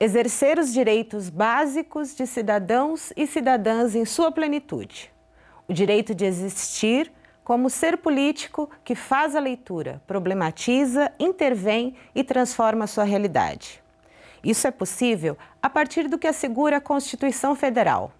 [0.00, 5.12] exercer os direitos básicos de cidadãos e cidadãs em sua plenitude.
[5.66, 12.86] O direito de existir como ser político que faz a leitura, problematiza, intervém e transforma
[12.86, 13.82] sua realidade.
[14.44, 18.12] Isso é possível a partir do que assegura a Constituição Federal.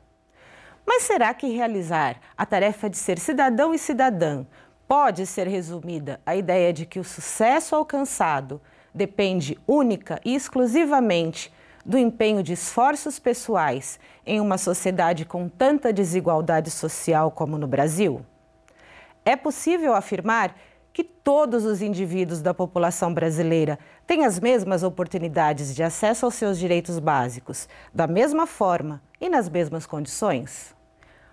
[0.84, 4.46] Mas será que realizar a tarefa de ser cidadão e cidadã
[4.88, 8.60] pode ser resumida à ideia de que o sucesso alcançado
[8.94, 11.52] depende única e exclusivamente
[11.88, 18.20] do empenho de esforços pessoais em uma sociedade com tanta desigualdade social como no Brasil?
[19.24, 20.54] É possível afirmar
[20.92, 26.58] que todos os indivíduos da população brasileira têm as mesmas oportunidades de acesso aos seus
[26.58, 30.76] direitos básicos, da mesma forma e nas mesmas condições?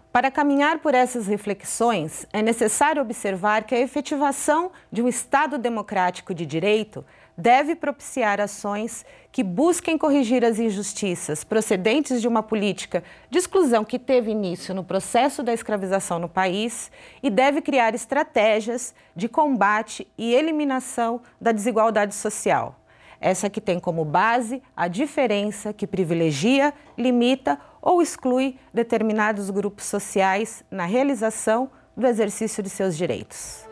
[0.10, 6.34] Para caminhar por essas reflexões, é necessário observar que a efetivação de um Estado democrático
[6.34, 7.04] de direito
[7.38, 14.00] deve propiciar ações que busquem corrigir as injustiças procedentes de uma política de exclusão que
[14.00, 16.90] teve início no processo da escravização no país
[17.22, 22.80] e deve criar estratégias de combate e eliminação da desigualdade social.
[23.20, 30.64] Essa que tem como base a diferença que privilegia, limita ou exclui determinados grupos sociais
[30.70, 33.66] na realização do exercício de seus direitos.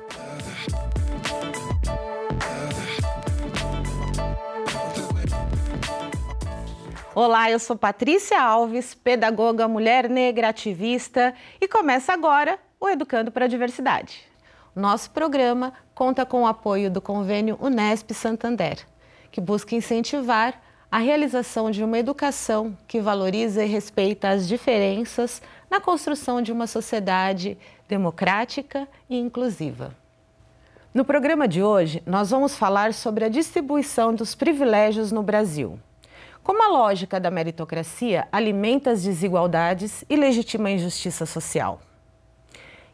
[7.15, 13.45] Olá, eu sou Patrícia Alves, pedagoga, mulher negra, ativista, e começa agora o Educando para
[13.45, 14.21] a Diversidade.
[14.75, 18.79] Nosso programa conta com o apoio do convênio Unesp Santander,
[19.31, 25.39] que busca incentivar a realização de uma educação que valoriza e respeita as diferenças
[25.69, 27.55] na construção de uma sociedade
[27.87, 29.95] democrática e inclusiva.
[30.91, 35.77] No programa de hoje, nós vamos falar sobre a distribuição dos privilégios no Brasil.
[36.43, 41.79] Como a lógica da meritocracia alimenta as desigualdades e legitima a injustiça social.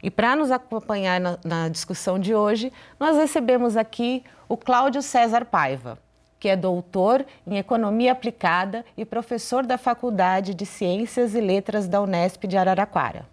[0.03, 5.45] E para nos acompanhar na, na, discussão de hoje, nós recebemos aqui o Cláudio César
[5.45, 5.97] Paiva,
[6.39, 11.99] que é doutor em Economia Aplicada e professor da Faculdade de Ciências e Letras da
[12.01, 13.25] Unesp de Araraquara.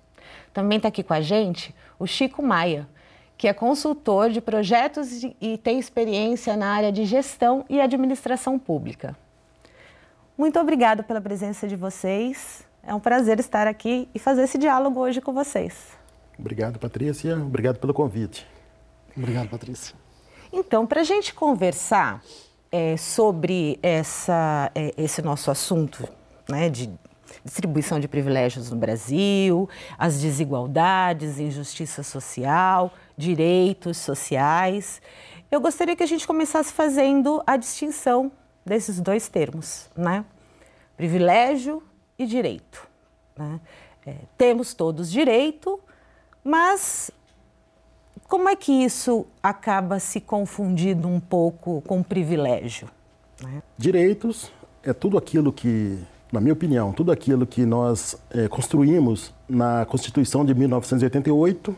[0.55, 2.89] Também está aqui com a gente o Chico Maia,
[3.37, 9.15] que é consultor de projetos e tem experiência na área de gestão e administração pública.
[10.37, 12.67] Muito obrigada pela presença de vocês.
[12.83, 15.75] É um prazer estar aqui e fazer esse diálogo hoje com vocês.
[16.39, 17.37] Obrigado, Patrícia.
[17.37, 18.47] Obrigado pelo convite.
[19.17, 19.97] Obrigado, Patrícia.
[20.53, 22.23] Então, para a gente conversar
[22.71, 26.07] é, sobre essa, é, esse nosso assunto
[26.49, 26.91] né, de
[27.43, 35.01] distribuição de privilégios no Brasil, as desigualdades, injustiça social, direitos sociais,
[35.51, 38.31] eu gostaria que a gente começasse fazendo a distinção
[38.67, 40.25] desses dois termos, né?
[40.97, 41.83] Privilégio
[42.19, 42.89] e direito.
[43.39, 43.61] Né?
[44.05, 45.79] É, temos todos direito,
[46.43, 47.11] mas
[48.29, 52.89] como é que isso acaba se confundindo um pouco com privilégio?
[53.41, 53.63] Né?
[53.79, 54.51] Direitos
[54.83, 55.99] é tudo aquilo que,
[56.33, 61.77] na minha opinião, tudo aquilo que nós é, construímos na Constituição de 1988,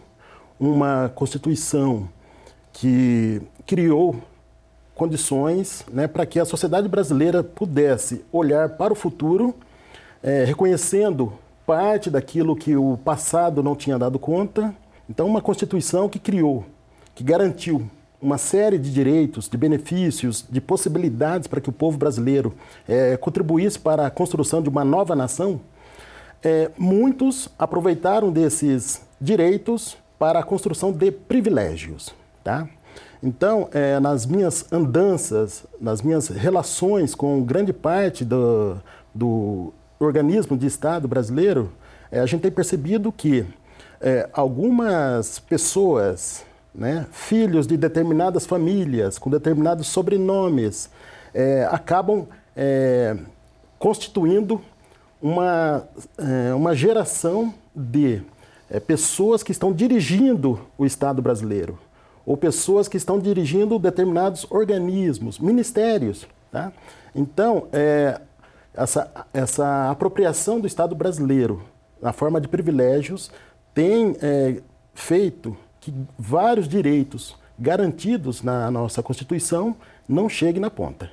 [0.58, 2.08] uma Constituição
[2.72, 4.22] que criou
[4.98, 9.54] condições né, para que a sociedade brasileira pudesse olhar para o futuro,
[10.20, 11.32] é, reconhecendo
[11.64, 14.74] parte daquilo que o passado não tinha dado conta.
[15.08, 16.64] Então, uma Constituição que criou,
[17.14, 17.88] que garantiu
[18.20, 22.52] uma série de direitos, de benefícios, de possibilidades para que o povo brasileiro
[22.88, 25.60] é, contribuísse para a construção de uma nova nação,
[26.42, 32.12] é, muitos aproveitaram desses direitos para a construção de privilégios.
[32.42, 32.68] Tá?
[33.22, 38.76] Então, é, nas minhas andanças, nas minhas relações com grande parte do,
[39.12, 41.72] do organismo de Estado brasileiro,
[42.12, 43.44] é, a gente tem percebido que
[44.00, 50.88] é, algumas pessoas, né, filhos de determinadas famílias, com determinados sobrenomes,
[51.34, 52.24] é, acabam
[52.54, 53.16] é,
[53.80, 54.60] constituindo
[55.20, 55.88] uma,
[56.18, 58.22] é, uma geração de
[58.86, 61.78] pessoas que estão dirigindo o Estado brasileiro
[62.28, 66.26] ou pessoas que estão dirigindo determinados organismos, ministérios.
[66.52, 66.70] Tá?
[67.14, 68.20] Então, é,
[68.74, 71.62] essa, essa apropriação do Estado brasileiro
[72.02, 73.30] na forma de privilégios
[73.72, 74.60] tem é,
[74.92, 79.74] feito que vários direitos garantidos na nossa Constituição
[80.06, 81.10] não cheguem na ponta.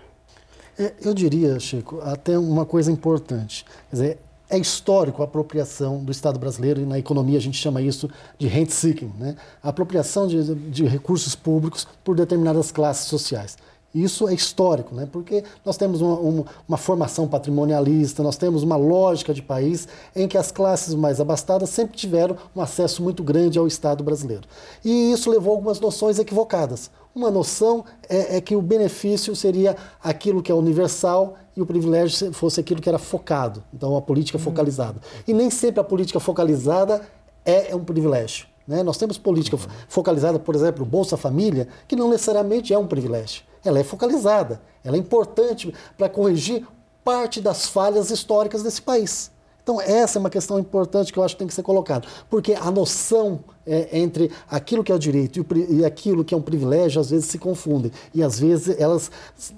[0.77, 3.63] É, eu diria, Chico, até uma coisa importante.
[3.89, 4.19] Quer dizer,
[4.49, 8.47] é histórico a apropriação do Estado brasileiro e na economia a gente chama isso de
[8.47, 9.35] rent seeking, né?
[9.61, 13.57] a apropriação de, de recursos públicos por determinadas classes sociais.
[13.93, 15.07] Isso é histórico, né?
[15.09, 20.27] porque nós temos uma, uma, uma, formação patrimonialista, nós temos uma lógica de país em
[20.27, 24.43] que as classes mais abastadas sempre tiveram um acesso muito grande ao Estado brasileiro.
[24.83, 26.91] E isso levou a algumas noções equivocadas.
[27.15, 32.33] Uma noção é, é que o benefício seria aquilo que é universal e o privilégio
[32.33, 34.99] fosse aquilo que era focado, então a política focalizada.
[35.27, 37.01] E nem sempre a política focalizada
[37.45, 38.47] é, é um privilégio.
[38.67, 38.83] Né?
[38.83, 39.57] Nós temos política
[39.87, 44.95] focalizada, por exemplo, Bolsa Família, que não necessariamente é um privilégio ela é focalizada, ela
[44.95, 46.65] é importante para corrigir
[47.03, 49.31] parte das falhas históricas desse país.
[49.63, 52.53] Então, essa é uma questão importante que eu acho que tem que ser colocada, porque
[52.53, 56.37] a noção é, entre aquilo que é o direito e, o, e, aquilo que é
[56.37, 59.09] um privilégio às vezes se confundem e às vezes elas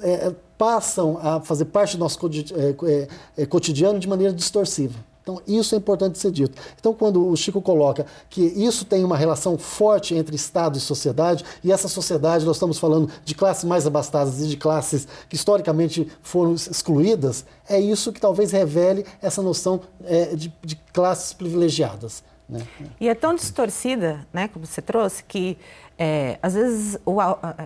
[0.02, 3.08] é, passam a fazer parte do nosso é,
[3.38, 4.96] é, cotidiano de maneira distorsiva.
[5.28, 6.58] Então, isso é importante ser dito.
[6.80, 11.44] Então, quando o Chico coloca que isso tem uma relação forte entre Estado e sociedade,
[11.62, 16.10] e essa sociedade, nós estamos falando de classes mais abastadas e de classes que historicamente
[16.22, 22.24] foram excluídas, é isso que talvez revele essa noção é, de, de, classes privilegiadas.
[22.50, 22.66] Né?
[23.00, 25.58] E é tão distorcida, né, como você trouxe, que
[25.98, 27.18] é, às vezes o,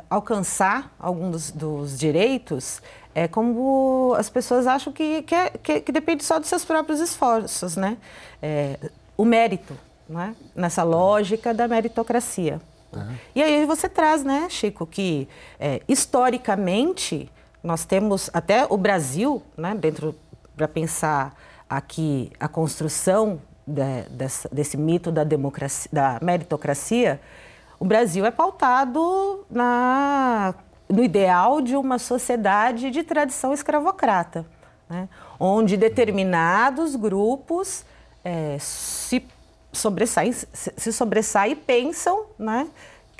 [0.10, 2.81] alcançar alguns dos, dos direitos
[3.13, 7.00] é como as pessoas acham que, que, é, que, que depende só dos seus próprios
[7.00, 7.98] esforços, né?
[8.42, 8.80] É,
[9.18, 10.33] o mérito, né?
[10.56, 12.62] nessa lógica da meritocracia.
[12.94, 13.16] Uhum.
[13.36, 15.27] E aí você traz, né, Chico, que
[15.60, 17.30] é, historicamente
[17.63, 20.16] nós temos até o Brasil, né, dentro
[20.56, 21.36] para pensar
[21.69, 27.19] aqui a construção de, dessa, desse mito da democracia, da meritocracia,
[27.80, 30.54] o Brasil é pautado na
[30.92, 34.46] no ideal de uma sociedade de tradição escravocrata,
[34.90, 35.08] né?
[35.40, 37.86] onde determinados grupos
[38.24, 39.25] é, se
[39.72, 42.68] sobressaem, se sobressaem e pensam né?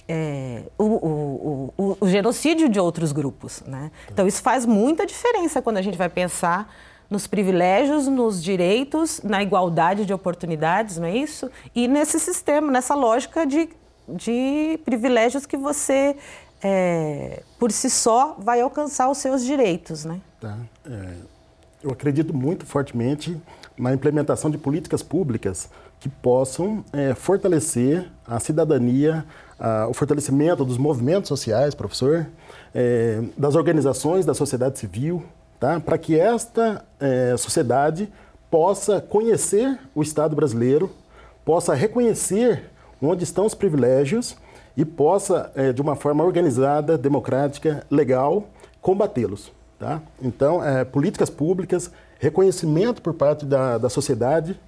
[0.08, 3.62] É, o, o, o, o, genocídio de outros grupos.
[3.66, 3.90] Né?
[4.12, 6.70] Então, isso faz muita diferença quando a gente vai pensar
[7.12, 11.52] nos privilégios, nos direitos, na igualdade de oportunidades, não é isso?
[11.75, 13.68] E nesse sistema, nessa lógica de,
[14.08, 16.16] de privilégios que você
[16.63, 20.06] é, por si só, vai alcançar os seus direitos.
[20.06, 20.22] Né?
[20.40, 20.58] Tá.
[20.86, 21.16] É,
[21.84, 23.38] eu acredito muito fortemente
[23.78, 25.69] na implementação de políticas públicas
[26.00, 29.25] que possam é, fortalecer a cidadania,
[29.60, 32.25] a, o fortalecimento dos movimentos sociais, professor,
[32.74, 35.25] é, das organizações da sociedade civil,
[35.62, 35.80] tá?
[35.80, 38.12] para que esta é, sociedade
[38.50, 40.90] possa conhecer o Estado brasileiro,
[41.46, 42.63] possa reconhecer
[43.00, 44.36] onde estão os privilégios
[44.75, 48.48] e possa, é, de uma forma organizada, democrática, legal,
[48.81, 49.52] combatê-los.
[49.78, 50.02] Tá?
[50.22, 54.60] Então, é, políticas públicas, reconhecimento por parte da, da sociedade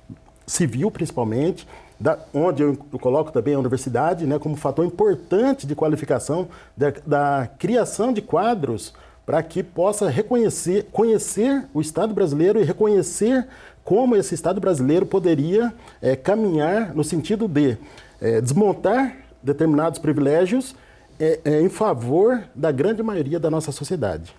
[0.46, 1.68] civil, principalmente,
[2.00, 6.48] da, onde eu, eu, coloco também a universidade né, como fator importante de qualificação
[6.78, 8.94] da, da criação de quadros
[9.26, 13.48] para que possa reconhecer, conhecer o Estado brasileiro e reconhecer
[13.84, 17.78] como esse Estado brasileiro poderia é, caminhar no sentido de
[18.22, 20.76] é, desmontar determinados privilégios
[21.20, 24.34] é, é, em favor da grande maioria da nossa sociedade.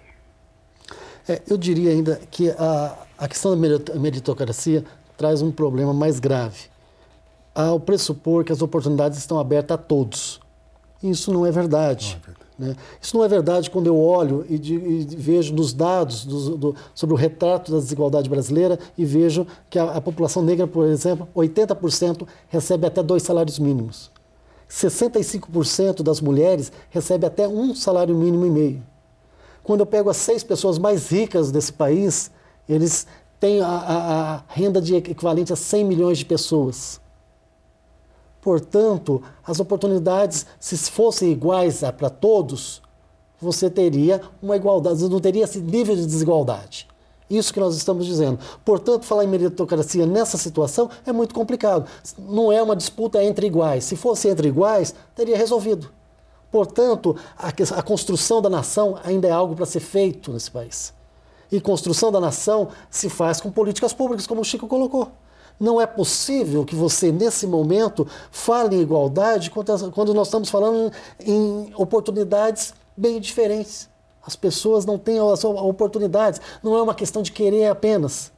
[1.29, 4.85] É, eu diria ainda que a, a questão da meritocracia
[5.17, 6.69] traz um problema mais grave.
[7.55, 10.41] Ao pressupor que as oportunidades estão abertas a todos.
[11.03, 12.11] Isso não é verdade.
[12.11, 12.44] Não é verdade.
[12.59, 12.77] Né?
[13.01, 16.77] Isso não é verdade quando eu olho e, de, e vejo nos dados do, do,
[16.95, 21.29] sobre o retrato da desigualdade brasileira e vejo que a, a população negra, por exemplo,
[21.35, 24.11] 80% recebe até dois salários mínimos.
[24.71, 28.83] 65% das mulheres recebe até um salário mínimo e meio.
[29.63, 32.31] Quando eu pego as seis pessoas mais ricas desse país,
[32.69, 33.07] eles
[33.41, 37.01] têm a, a, a renda de equivalente a 100 milhões de pessoas.
[38.45, 42.83] Portanto, as oportunidades, se fossem iguais para todos,
[43.41, 46.87] você teria uma igualdade, não teria esse nível de desigualdade.
[47.31, 48.39] Isso que nós estamos dizendo.
[48.63, 51.89] Portanto, falar em meritocracia nessa situação é muito complicado.
[52.19, 53.85] Não é uma disputa entre iguais.
[53.85, 55.89] Se fosse entre iguais, teria resolvido.
[56.53, 60.93] Portanto, a, a construção da nação ainda é algo para ser feito nesse país.
[61.51, 65.11] E construção da nação se faz com políticas públicas, como o Chico colocou.
[65.59, 71.73] Não é possível que você, nesse momento, fale em igualdade quando nós estamos falando em
[71.77, 73.89] oportunidades bem diferentes.
[74.27, 76.41] As pessoas não têm as oportunidades.
[76.63, 78.33] Não é uma questão de querer apenas.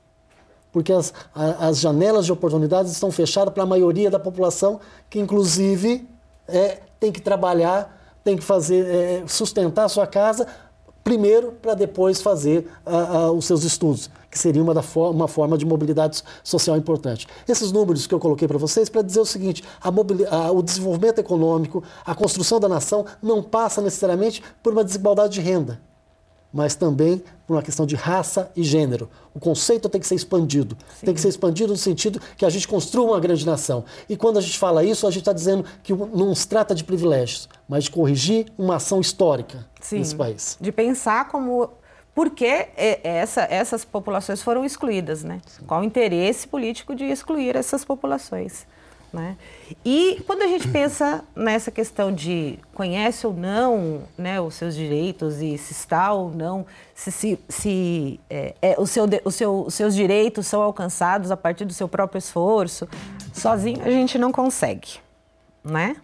[0.73, 6.06] Porque as, as janelas de oportunidades estão fechadas para a maioria da população, que inclusive
[6.46, 10.46] é, tem que trabalhar, tem que fazer, é, sustentar a sua casa,
[11.02, 12.68] primeiro para depois fazer
[13.32, 17.26] os seus estudos, que seria uma, da for uma forma de mobilidade social importante.
[17.49, 19.90] Esses números que eu coloquei para vocês para dizer o seguinte: a
[20.52, 25.81] o desenvolvimento econômico, a construção da nação não passa necessariamente por uma desigualdade de renda.
[26.52, 29.11] mas também por uma questão de raça e gênero.
[29.35, 30.76] O conceito tem que ser expandido.
[30.99, 31.07] Sim.
[31.07, 33.85] Tem que ser expandido no sentido que a gente construa uma grande nação.
[34.09, 36.83] E quando a gente fala isso, a gente está dizendo que não se trata de
[36.83, 39.99] privilégios, mas de corrigir uma ação histórica Sim.
[39.99, 40.57] nesse país.
[40.59, 41.69] De pensar como
[42.16, 42.68] por que
[43.04, 45.38] essa, essas populações foram excluídas, né?
[45.66, 48.66] Qual o interesse político de excluir essas populações?
[49.12, 49.37] Né?
[49.85, 55.42] E quando a gente pensa nessa questão de conhece ou não né, os seus direitos
[55.42, 59.75] e se está ou não, se, se, se é, é, o seu, o seu, os
[59.75, 62.88] seus direitos são alcançados a partir do seu próprio esforço,
[63.35, 65.00] sozinho a gente não consegue,
[65.62, 65.96] né?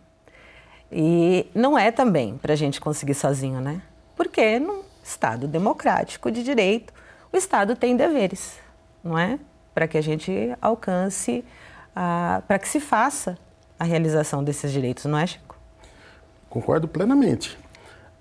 [0.91, 3.81] E não é também para a gente conseguir sozinho, né?
[4.15, 6.93] Porque no Estado democrático de direito,
[7.33, 8.59] o Estado tem deveres,
[9.03, 9.39] não é?
[9.75, 11.45] Para que a gente alcance
[11.95, 13.37] para que se faça
[13.79, 15.59] a realização desses direitos, não é, Chico?
[16.49, 17.59] Concordo plenamente.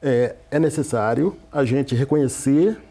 [0.01, 2.81] É, é necessário a gente reconhecer,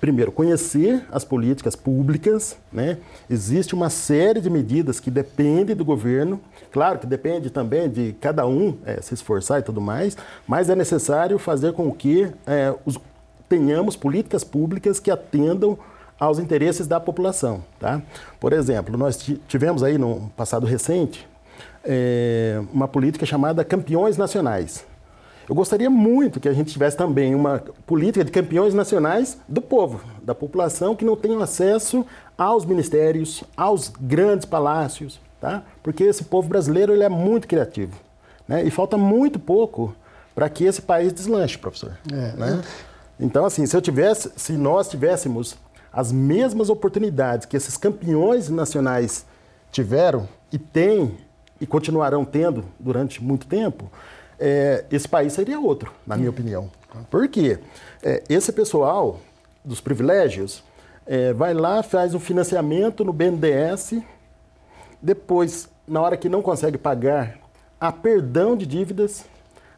[0.00, 2.98] primeiro, conhecer as políticas públicas, né?
[3.28, 6.40] Existe uma série de medidas que dependem do governo,
[6.70, 10.16] claro que depende também de cada um é, se esforçar e tudo mais,
[10.46, 12.96] mas é necessário fazer com que é, os,
[13.48, 15.78] tenhamos políticas públicas que atendam
[16.18, 17.62] aos interesses da população.
[17.78, 18.02] Tá?
[18.40, 21.28] Por exemplo, nós tivemos aí no passado recente
[21.84, 24.84] é, uma política chamada Campeões Nacionais.
[25.48, 30.00] Eu gostaria muito que a gente tivesse também uma política de campeões nacionais do povo,
[30.20, 32.04] da população que não tem acesso
[32.36, 35.62] aos ministérios, aos grandes palácios, tá?
[35.84, 37.96] Porque esse povo brasileiro ele é muito criativo,
[38.48, 38.64] né?
[38.64, 39.94] E falta muito pouco
[40.34, 41.96] para que esse país deslanche, professor.
[42.12, 42.32] É.
[42.36, 42.62] Né?
[43.18, 45.56] Então, assim, se eu tivesse, se nós tivéssemos
[45.92, 49.24] as mesmas oportunidades que esses campeões nacionais
[49.72, 51.16] tiveram e têm
[51.60, 53.90] e continuarão tendo durante muito tempo,
[54.38, 56.70] é, esse país seria outro, na minha opinião.
[57.10, 57.58] Por quê?
[58.02, 59.20] É, esse pessoal
[59.64, 60.62] dos privilégios
[61.06, 64.02] é, vai lá, faz um financiamento no BNDES,
[65.00, 67.38] depois, na hora que não consegue pagar,
[67.80, 69.24] há perdão de dívidas,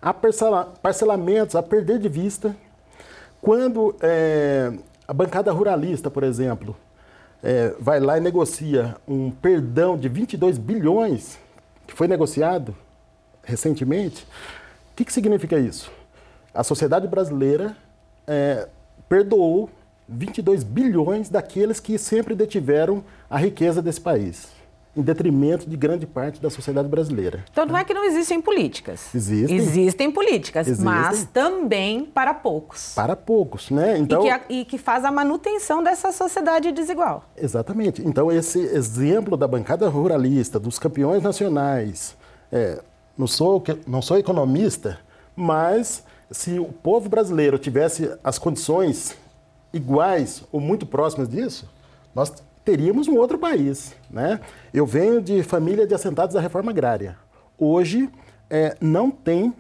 [0.01, 2.55] há parcelamentos, a perder de vista.
[3.41, 4.73] Quando é,
[5.07, 6.77] a bancada ruralista, por exemplo,
[7.43, 11.39] é, vai lá e negocia um perdão de 22 bilhões,
[11.87, 12.77] que foi negociado
[13.43, 14.25] recentemente.
[14.93, 15.91] O que, que significa isso?
[16.53, 17.77] A sociedade brasileira
[18.27, 18.69] é,
[19.09, 19.71] perdoou
[20.09, 24.58] 22 bilhões daqueles que sempre detiveram a riqueza desse país
[24.99, 27.45] em detrimento de grande parte da sociedade brasileira.
[27.53, 29.15] Então não é que não existem políticas.
[29.15, 29.57] Existem.
[29.57, 30.85] Existem políticas, existem.
[30.85, 32.95] mas também para poucos.
[32.97, 33.97] Para poucos, né?
[33.97, 37.25] Então, e, que, e que faz a manutenção dessa sociedade desigual.
[37.37, 38.03] Exatamente.
[38.05, 42.17] Então esse exemplo da bancada ruralista, dos campeões nacionais,
[42.51, 42.83] é,
[43.17, 44.99] não, sou, não sou economista,
[45.37, 49.17] mas se o povo brasileiro tivesse as condições
[49.73, 51.71] iguais ou muito próximas disso,
[52.13, 52.33] nós
[52.69, 53.95] teríamos um outro país.
[54.11, 54.39] Né?
[54.75, 57.17] Eu venho de família de assentados da reforma agrária.
[57.59, 58.11] Hoje
[58.51, 59.55] é, não tem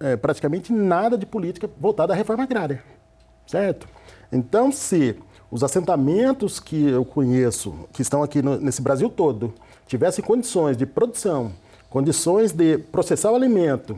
[0.00, 2.82] é, praticamente nada de política voltada à reforma agrária,
[3.46, 3.86] certo?
[4.32, 5.14] Então, se
[5.50, 9.52] os assentamentos que eu conheço, que estão aqui no, nesse Brasil todo,
[9.86, 11.52] tivessem condições de produção,
[11.90, 13.94] condições de processar o alimento,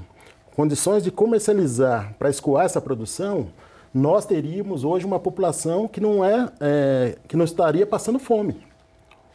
[0.57, 3.47] condições de comercializar para escoar essa produção,
[3.93, 8.65] nós teríamos hoje uma população que não é, é, que não estaria passando fome.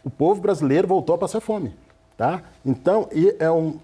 [0.03, 1.75] O povo brasileiro voltou a passar fome,
[2.15, 2.41] tá?
[2.65, 3.09] Então,
[3.39, 3.77] é um,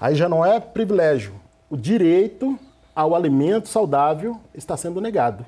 [0.00, 1.34] aí já não é privilégio.
[1.70, 2.58] O direito
[2.94, 5.46] ao alimento saudável está sendo negado,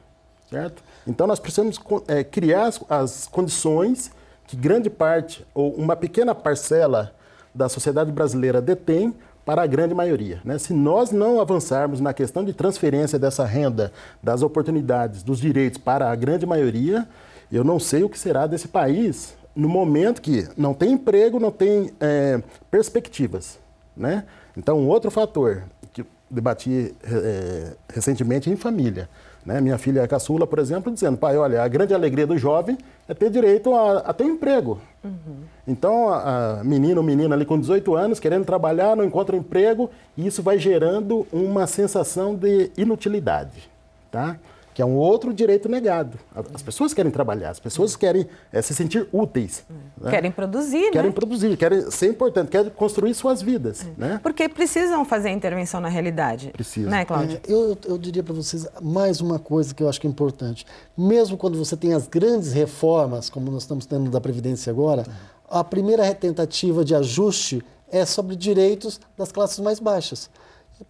[0.49, 0.83] certo?
[1.07, 4.13] Então, nós precisamos é, criar as, as condições
[4.47, 7.15] que grande parte ou uma pequena parcela
[7.55, 9.15] da sociedade brasileira detém
[9.49, 10.43] para a grande maioria.
[10.45, 10.59] Né?
[10.59, 13.91] Se nós não avançarmos na questão de transferência dessa renda,
[14.23, 17.09] das oportunidades, dos direitos para a grande maioria,
[17.51, 21.51] eu não sei o que será desse país no momento que não tem emprego, não
[21.51, 23.59] tem é, perspectivas.
[23.97, 24.25] Né?
[24.55, 25.63] Então, outro fator
[25.95, 29.09] que debati é, recentemente em família.
[29.45, 29.61] Né?
[29.61, 32.77] Minha filha caçula, por exemplo, dizendo, pai, olha, a grande alegria do jovem
[33.09, 34.79] é ter direito a, a ter um emprego.
[35.03, 35.37] Uhum.
[35.67, 39.39] Então, a, a menino ou menina ali com 18 anos, querendo trabalhar, não encontra um
[39.39, 43.71] emprego, e isso vai gerando uma sensação de inutilidade,
[44.11, 44.37] tá?
[44.79, 46.17] Que é um outro direito negado.
[46.55, 49.65] As pessoas querem trabalhar, as pessoas querem é, se sentir úteis.
[50.01, 50.09] Né?
[50.09, 51.13] Querem produzir, Querem né?
[51.13, 53.83] produzir, querem ser importantes, querem construir suas vidas.
[53.83, 53.87] É.
[54.01, 54.21] Né?
[54.23, 56.51] Porque precisam fazer intervenção na realidade.
[56.53, 56.93] Precisam.
[56.93, 57.43] Né, Cláudia?
[57.45, 60.65] É, eu, eu diria para vocês mais uma coisa que eu acho que é importante.
[60.97, 65.05] Mesmo quando você tem as grandes reformas, como nós estamos tendo da Previdência agora,
[65.51, 70.31] a primeira tentativa de ajuste é sobre direitos das classes mais baixas.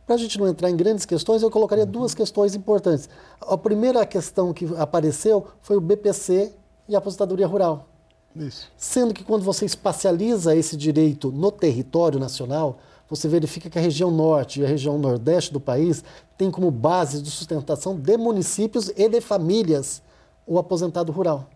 [0.06, 1.90] Para a gente não entrar em grandes questões, eu colocaria uhum.
[1.90, 3.08] duas questões importantes.
[3.40, 6.52] A primeira questão que apareceu foi o BPC
[6.88, 7.88] e a aposentadoria rural.
[8.36, 8.70] Isso.
[8.76, 12.78] Sendo que quando você espacializa esse direito no território nacional,
[13.08, 16.04] você verifica que a região norte e a região nordeste do país
[16.36, 20.02] tem como base de sustentação de municípios e de famílias
[20.46, 21.48] o aposentado rural.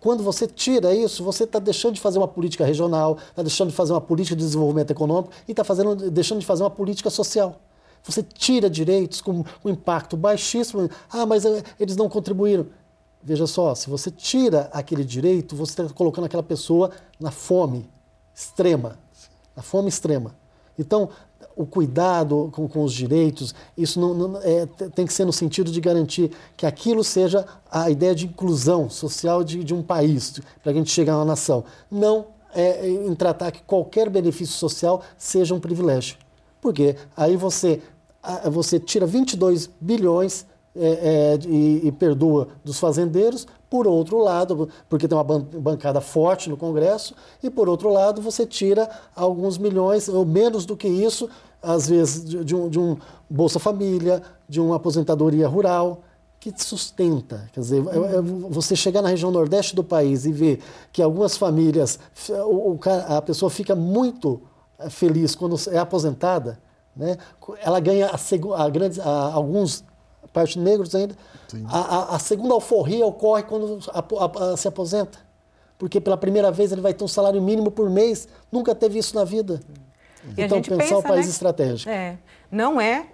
[0.00, 3.74] Quando você tira isso, você está deixando de fazer uma política regional, está deixando de
[3.74, 5.64] fazer uma política de desenvolvimento econômico e está
[6.10, 7.60] deixando de fazer uma política social.
[8.02, 10.88] Você tira direitos com um impacto baixíssimo.
[11.10, 12.66] Ah, mas eh, eles não contribuíram.
[13.22, 17.88] Veja só, se você tira aquele direito, você está colocando aquela pessoa na fome
[18.34, 18.98] extrema.
[19.54, 20.34] Na fome extrema.
[20.78, 21.10] Então,
[21.58, 25.72] o cuidado com, com os direitos, isso não, não é, tem que ser no sentido
[25.72, 30.70] de garantir que aquilo seja a ideia de inclusão social de, de um país, para
[30.70, 31.64] a gente chegar a uma nação.
[31.90, 36.16] Não é, em tratar que qualquer benefício social seja um privilégio.
[36.60, 37.82] Porque aí você,
[38.50, 40.46] você tira 22 bilhões
[40.76, 46.48] é, é, e, e, perdoa dos fazendeiros, por outro lado, porque tem uma bancada forte
[46.48, 51.28] no Congresso, e por outro lado, você tira alguns milhões, ou menos do que isso,
[51.62, 52.96] às vezes de, um, de um
[53.28, 56.02] Bolsa Família, de uma aposentadoria rural,
[56.40, 57.48] que sustenta.
[57.52, 60.60] Quer dizer, é, é você chegar na região nordeste do país e ver
[60.92, 61.98] que algumas famílias,
[62.46, 64.40] o, a pessoa fica muito
[64.78, 66.60] é, feliz quando é aposentada,
[66.96, 67.16] né?
[67.60, 69.84] ela ganha a, a grandes, a, alguns
[70.32, 71.16] parte negros ainda.
[71.68, 73.80] A, a, segunda alforria ocorre quando
[74.56, 75.18] se aposenta.
[75.78, 78.28] Porque pela primeira vez ele vai ter um salário mínimo por mês.
[78.50, 79.60] Nunca teve isso na vida.
[80.36, 81.90] E então, pensar pensa, o país né, estratégico.
[81.90, 82.16] É,
[82.50, 83.06] não é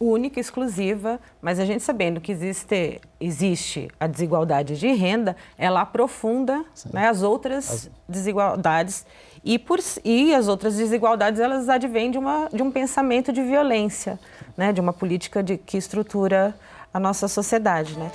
[0.00, 6.64] única, exclusiva, mas a gente sabendo que existe, existe a desigualdade de renda, ela aprofunda
[6.92, 7.90] né, as outras as...
[8.08, 9.06] desigualdades.
[9.44, 14.18] E, por, e as outras desigualdades, elas advêm de, uma, de um pensamento de violência,
[14.56, 16.54] né, de uma política de, que estrutura
[16.92, 17.96] a nossa sociedade.
[17.96, 18.10] Né?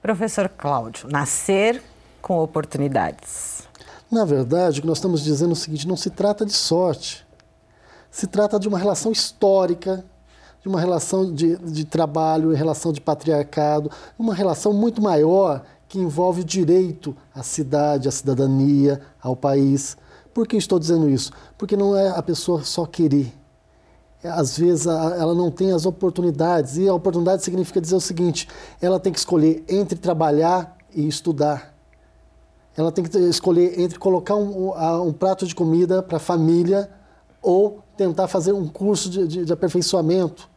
[0.00, 1.82] Professor Cláudio, nascer
[2.22, 3.53] com oportunidades.
[4.14, 7.26] Na verdade, o que nós estamos dizendo é o seguinte: não se trata de sorte.
[8.12, 10.04] Se trata de uma relação histórica,
[10.62, 16.42] de uma relação de, de trabalho, relação de patriarcado, uma relação muito maior que envolve
[16.42, 19.96] o direito à cidade, à cidadania, ao país.
[20.32, 21.32] Por que estou dizendo isso?
[21.58, 23.34] Porque não é a pessoa só querer.
[24.22, 28.48] Às vezes ela não tem as oportunidades, e a oportunidade significa dizer o seguinte:
[28.80, 31.73] ela tem que escolher entre trabalhar e estudar.
[32.76, 34.72] Ela tem que escolher entre colocar um,
[35.06, 36.90] um prato de comida para a família
[37.40, 40.48] ou tentar fazer um curso de, de, de aperfeiçoamento.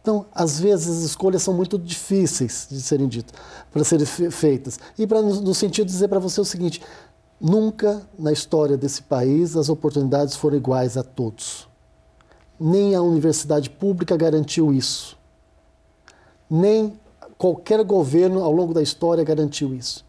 [0.00, 3.34] Então, às vezes, as escolhas são muito difíceis de serem ditas,
[3.72, 4.78] para serem feitas.
[4.98, 6.82] E para no sentido de dizer para você o seguinte:
[7.40, 11.66] nunca na história desse país as oportunidades foram iguais a todos.
[12.60, 15.16] Nem a universidade pública garantiu isso.
[16.50, 17.00] Nem
[17.38, 20.04] qualquer governo ao longo da história garantiu isso.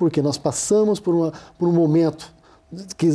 [0.00, 2.32] Porque nós passamos por, uma, por um momento
[2.96, 3.06] que,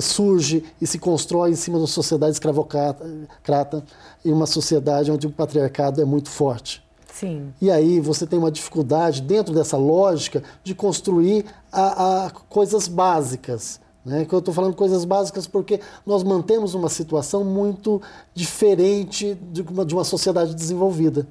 [0.00, 3.84] surge e se constrói em cima de uma sociedade escravocrata
[4.24, 6.82] e uma sociedade onde o patriarcado é muito forte.
[7.12, 7.52] Sim.
[7.60, 13.78] E aí você tem uma dificuldade dentro dessa lógica de construir a, a coisas básicas.
[14.02, 14.26] Né?
[14.32, 18.00] Eu estou falando coisas básicas porque nós mantemos uma situação muito
[18.32, 21.28] diferente de uma, de uma sociedade desenvolvida.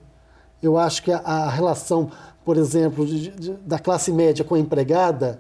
[0.61, 2.11] Eu acho que a, a relação,
[2.43, 5.39] por exemplo, de, de, da classe média com a empregada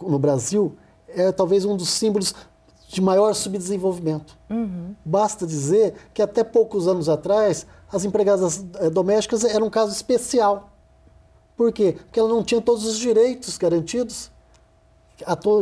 [0.00, 0.76] no Brasil
[1.08, 2.34] é talvez um dos símbolos
[2.88, 4.36] de maior subdesenvolvimento.
[4.48, 4.94] Uhum.
[5.04, 10.70] Basta dizer que até poucos anos atrás as empregadas eh, domésticas eram um caso especial.
[11.56, 11.96] Por quê?
[11.98, 14.30] Porque elas não tinham todos os direitos garantidos,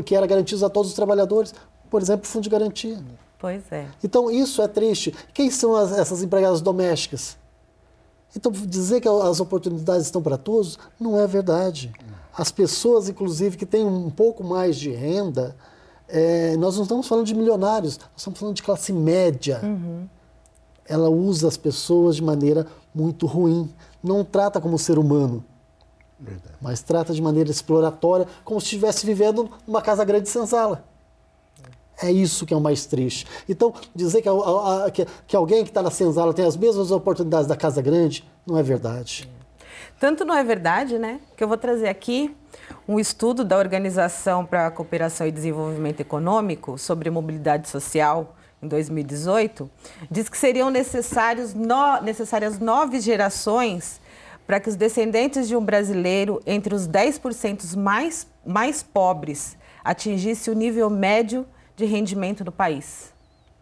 [0.04, 1.54] que eram garantidos a todos os trabalhadores.
[1.88, 2.98] Por exemplo, o fundo de garantia.
[3.38, 3.86] Pois é.
[4.02, 5.14] Então, isso é triste.
[5.32, 7.36] Quem são as, essas empregadas domésticas?
[8.36, 11.92] Então, dizer que as oportunidades estão para todos não é verdade.
[12.36, 15.54] As pessoas, inclusive, que têm um pouco mais de renda,
[16.08, 19.60] é, nós não estamos falando de milionários, nós estamos falando de classe média.
[19.62, 20.08] Uhum.
[20.86, 23.70] Ela usa as pessoas de maneira muito ruim.
[24.02, 25.44] Não trata como ser humano,
[26.18, 26.56] Verdade.
[26.60, 30.84] mas trata de maneira exploratória, como se estivesse vivendo numa casa grande de senzala.
[32.02, 33.26] É isso que é o mais triste.
[33.48, 36.90] Então, dizer que, a, a, que, que alguém que está na senzala tem as mesmas
[36.90, 39.28] oportunidades da casa grande, não é verdade.
[40.00, 42.34] Tanto não é verdade, né, que eu vou trazer aqui
[42.86, 49.70] um estudo da Organização para a Cooperação e Desenvolvimento Econômico sobre mobilidade social em 2018,
[50.10, 54.00] diz que seriam necessários no, necessárias nove gerações
[54.46, 60.54] para que os descendentes de um brasileiro entre os 10% mais, mais pobres atingisse o
[60.54, 61.46] nível médio
[61.76, 63.12] de rendimento do país.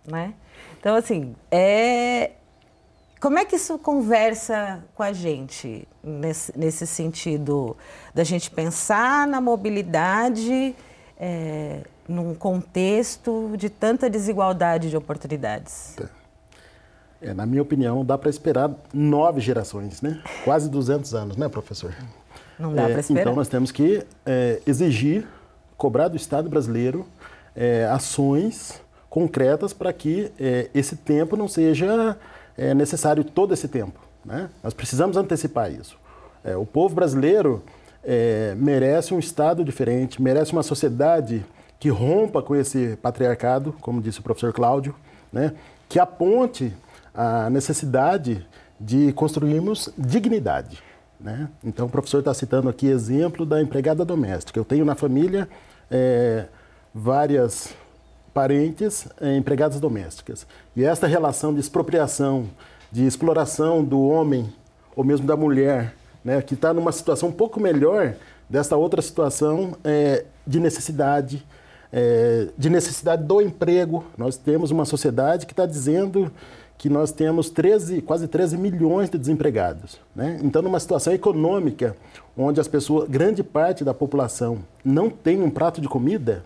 [0.05, 0.35] né?
[0.79, 2.33] Então, assim, é...
[3.20, 7.77] como é que isso conversa com a gente nesse, nesse sentido
[8.14, 10.75] da gente pensar na mobilidade
[11.18, 15.96] é, num contexto de tanta desigualdade de oportunidades?
[17.20, 20.20] É, na minha opinião, dá para esperar nove gerações, né?
[20.44, 21.94] Quase 200 anos, né, professor?
[22.59, 23.20] Não dá é, para esperar.
[23.20, 25.29] Então, nós temos que é, exigir,
[25.77, 27.07] cobrar do Estado brasileiro
[27.54, 32.16] é, ações concretas para que é, esse tempo não seja
[32.56, 34.00] é, necessário todo esse tempo.
[34.24, 34.48] Né?
[34.62, 35.98] Nós precisamos antecipar isso.
[36.44, 37.62] É, o povo brasileiro
[38.02, 41.44] é, merece um Estado diferente, merece uma sociedade
[41.78, 44.94] que rompa com esse patriarcado, como disse o professor Cláudio,
[45.32, 45.52] né?
[45.88, 46.72] que aponte
[47.14, 48.46] a necessidade
[48.80, 50.82] de construirmos dignidade.
[51.20, 51.48] Né?
[51.62, 54.58] Então, o professor está citando aqui exemplo da empregada doméstica.
[54.58, 55.48] Eu tenho na família
[55.90, 56.46] é,
[56.94, 57.74] várias
[58.33, 60.46] parentes eh, empregadas domésticas.
[60.74, 62.48] E esta relação de expropriação,
[62.90, 64.52] de exploração do homem
[64.94, 68.14] ou mesmo da mulher, né, que está numa situação um pouco melhor
[68.48, 71.44] desta outra situação é, de necessidade,
[71.92, 74.05] é, de necessidade do emprego.
[74.16, 76.31] Nós temos uma sociedade que está dizendo
[76.76, 80.00] que nós temos 13, quase 13 milhões de desempregados.
[80.14, 80.38] Né?
[80.42, 81.96] Então, numa situação econômica
[82.37, 86.44] onde as pessoas, grande parte da população não tem um prato de comida,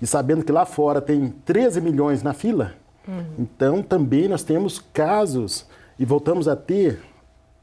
[0.00, 2.74] e sabendo que lá fora tem 13 milhões na fila,
[3.06, 3.24] uhum.
[3.38, 5.66] então também nós temos casos
[5.98, 7.00] e voltamos a ter,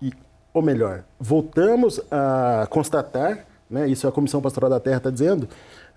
[0.02, 0.12] e,
[0.54, 5.48] ou melhor, voltamos a constatar, né, isso a Comissão Pastoral da Terra está dizendo,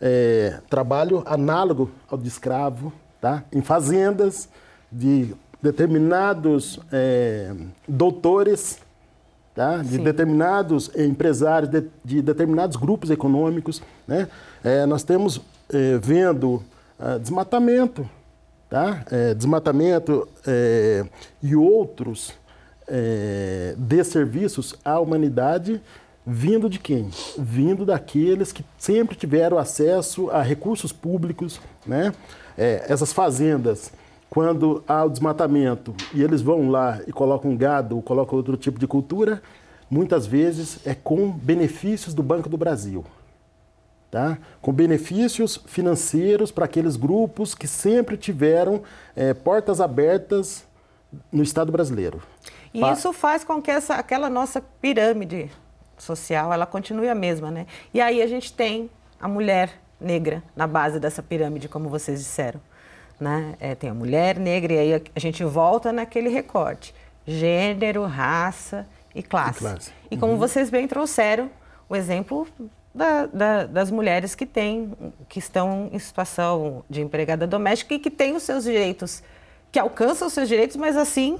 [0.00, 3.44] é, trabalho análogo ao de escravo, tá?
[3.52, 4.48] em fazendas
[4.90, 7.52] de determinados é,
[7.88, 8.78] doutores,
[9.54, 9.78] tá?
[9.78, 10.04] de Sim.
[10.04, 13.82] determinados empresários, de, de, determinados grupos econômicos.
[14.06, 14.28] Né?
[14.62, 15.40] É, nós temos
[15.72, 16.62] é, vendo
[16.98, 18.08] ah, desmatamento,
[18.68, 19.04] tá?
[19.10, 21.04] É, desmatamento é,
[21.42, 22.32] e outros
[22.88, 25.80] é, desserviços à humanidade
[26.26, 27.10] vindo de quem?
[27.38, 32.12] Vindo daqueles que sempre tiveram acesso a recursos públicos, né?
[32.56, 33.92] É, essas fazendas,
[34.30, 38.86] quando há o desmatamento e eles vão lá e colocam gado, colocam outro tipo de
[38.86, 39.42] cultura,
[39.90, 43.04] muitas vezes é com benefícios do Banco do Brasil
[44.16, 44.38] tá?
[44.62, 48.82] com benefícios financeiros para aqueles grupos que sempre tiveram
[49.14, 50.64] é, portas abertas
[51.30, 52.22] no Estado brasileiro.
[52.72, 55.50] E pa isso faz com que essa, aquela nossa pirâmide
[55.98, 57.66] social ela continue a mesma, né?
[57.92, 58.88] E aí a gente tem
[59.20, 62.60] a mulher negra na base dessa pirâmide, como vocês disseram.
[63.20, 63.54] Né?
[63.60, 66.94] É, tem a mulher negra e aí a gente volta naquele recorte.
[67.26, 69.58] Gênero, raça e classe.
[69.58, 69.92] E, classe.
[70.12, 70.38] e como uhum.
[70.38, 71.50] vocês bem trouxeram,
[71.86, 72.46] o exemplo
[72.96, 74.92] da, da, das mulheres que têm,
[75.28, 79.22] que estão em situação de empregada doméstica e que têm os seus direitos,
[79.70, 81.38] que alcançam os seus direitos, mas assim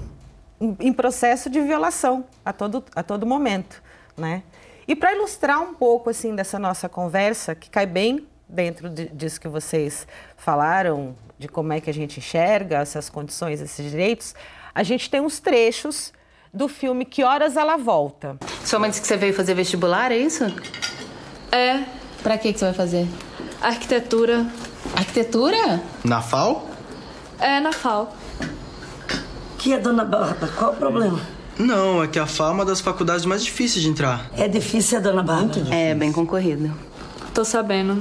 [0.61, 3.81] em, processo de violação a todo, a todo momento,
[4.15, 4.43] né?
[4.87, 9.41] E para ilustrar um pouco assim dessa nossa conversa, que cai bem dentro de, disso
[9.41, 14.35] que vocês falaram, de como é que a gente enxerga essas condições, esses direitos,
[14.73, 16.13] a gente tem uns trechos
[16.53, 18.37] do filme Que Horas Ela Volta.
[18.63, 20.45] Sua mãe disse que você veio fazer vestibular, é isso?
[21.51, 21.83] É.
[22.23, 23.07] Pra que, que você vai fazer?
[23.61, 24.45] Arquitetura.
[24.95, 25.81] Arquitetura?
[26.03, 26.69] Na FAO?
[27.39, 28.11] É, na FAO.
[29.57, 30.51] Que é, dona Bárbara?
[30.55, 31.19] Qual o problema?
[31.57, 34.29] Não, é que a FAO é uma das faculdades mais difíceis de entrar.
[34.37, 35.73] É difícil, é, dona Bárbara?
[35.73, 36.71] É, bem concorrido.
[37.33, 37.97] Tô sabendo.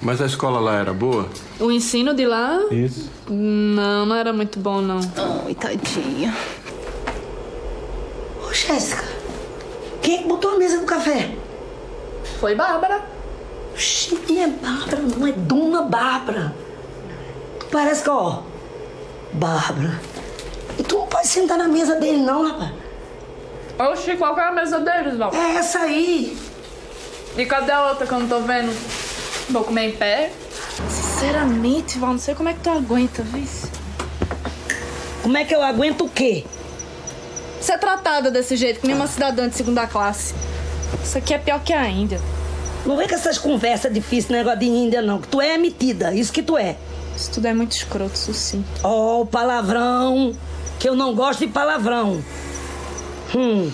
[0.00, 1.28] Mas a escola lá era boa?
[1.58, 2.60] O ensino de lá?
[2.70, 3.10] Isso.
[3.28, 5.00] Não, não era muito bom, não.
[5.46, 6.34] Ai, tadinha.
[8.46, 9.04] Ô, Jéssica,
[10.02, 11.34] quem é que botou a mesa do café?
[12.40, 13.04] Foi Bárbara.
[13.74, 16.54] Oxi, é Bárbara, não é Dona Bárbara.
[17.70, 18.40] Parece que, ó,
[19.32, 20.00] Bárbara.
[20.78, 22.72] E tu não pode sentar na mesa dele, não, rapaz.
[23.78, 25.30] Oxi, qual que é a mesa deles, Val?
[25.34, 26.36] É essa aí.
[27.36, 28.74] E cadê a outra que eu não tô vendo?
[29.50, 30.32] Vou comer em pé?
[30.88, 33.44] Sinceramente, Val, não sei como é que tu aguenta, viu?
[35.22, 36.44] Como é que eu aguento o quê?
[37.60, 40.34] Ser tratada desse jeito, que nem uma cidadã de segunda classe.
[41.02, 42.20] Isso aqui é pior que a Índia.
[42.84, 45.20] Não vem com essas conversas difíceis, negócio de Índia, não.
[45.20, 46.76] Que tu é metida, isso que tu é.
[47.16, 48.64] Isso tudo é muito escroto, isso sim.
[48.84, 50.34] Oh, palavrão.
[50.78, 52.22] Que eu não gosto de palavrão.
[53.34, 53.72] Hum.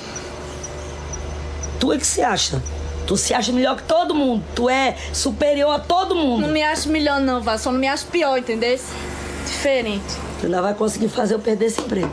[1.78, 2.62] Tu é que se acha?
[3.06, 4.44] Tu se acha melhor que todo mundo.
[4.54, 6.42] Tu é superior a todo mundo.
[6.42, 7.58] Não me acho melhor, não, Vá.
[7.58, 8.78] Só não me acho pior, entendeu?
[9.44, 10.14] Diferente.
[10.40, 12.12] Tu ainda vai conseguir fazer eu perder esse emprego.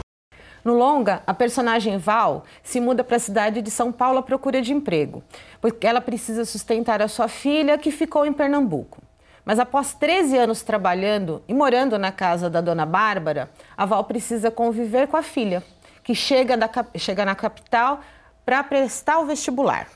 [0.63, 4.62] No longa, a personagem Val se muda para a cidade de São Paulo à procura
[4.62, 5.24] de emprego,
[5.62, 9.02] porque ela precisa sustentar a sua filha que ficou em Pernambuco.
[9.45, 14.52] Mas após 13 anos trabalhando e morando na casa da dona Bárbara, a Val precisa
[14.52, 15.63] conviver com a filha,
[16.04, 18.02] que chega, da, chega na capital
[18.45, 19.88] para prestar o vestibular.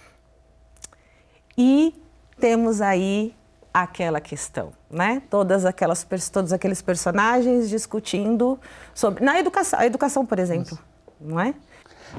[1.58, 1.94] E
[2.40, 3.36] temos aí
[3.74, 5.22] aquela questão, né?
[5.30, 8.60] Todas aquelas, todos aqueles personagens discutindo
[8.94, 10.78] sobre na educação, a educação, por exemplo,
[11.20, 11.54] não é?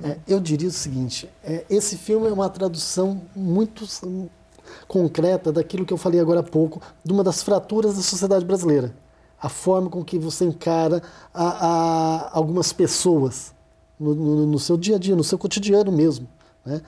[0.03, 0.19] é?
[0.27, 3.87] eu diria o seguinte: é, esse filme é uma tradução muito
[4.89, 8.95] concreta daquilo que eu falei agora há pouco, de uma das fraturas da sociedade brasileira,
[9.41, 13.55] a forma com que você encara a, a algumas pessoas
[13.99, 16.29] no, no, no, seu dia a dia, no seu cotidiano mesmo.
[16.65, 16.81] Né?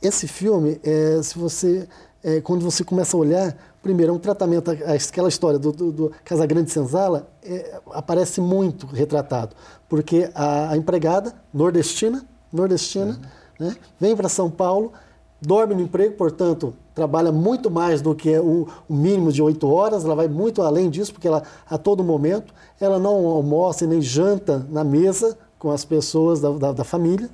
[0.00, 1.88] Esse filme, é, se você,
[2.24, 6.12] é, quando você começa a olhar, primeiro, é um tratamento, aquela história do, do, do
[6.24, 9.54] Casagrande Senzala é, aparece muito retratado,
[9.88, 13.20] porque a, a empregada nordestina, nordestina,
[13.60, 13.66] uhum.
[13.66, 14.92] né, vem para São Paulo,
[15.38, 20.02] dorme no emprego, portanto, trabalha muito mais do que o, o mínimo de oito horas,
[20.06, 24.00] ela vai muito além disso, porque ela, a todo momento, ela não almoça e nem
[24.00, 27.28] janta na mesa com as pessoas da, da, da família,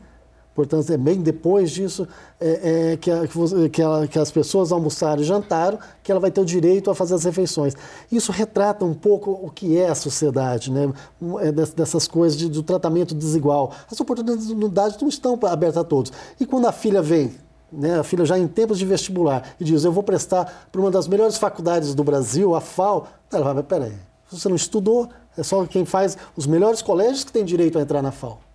[0.61, 2.07] Portanto, é bem depois disso
[2.39, 6.43] é, é, que, a, que, que, as pessoas almoçaram e jantaram que ela vai ter
[6.43, 7.75] o direito a fazer as refeições.
[8.13, 10.93] Isso retrata um pouco o que é a sociedade, né?
[11.41, 13.73] É dessas coisas de, do tratamento desigual.
[13.91, 16.13] As oportunidades não estão abertas a todos.
[16.39, 17.33] E quando a filha vem,
[17.73, 20.91] né, a filha já em tempos de vestibular, e diz: Eu vou prestar para uma
[20.91, 23.95] das melhores faculdades do Brasil, a FAO, ela vai, peraí,
[24.31, 28.03] você não estudou, é só quem faz os melhores colégios que tem direito a entrar
[28.03, 28.50] na FAO.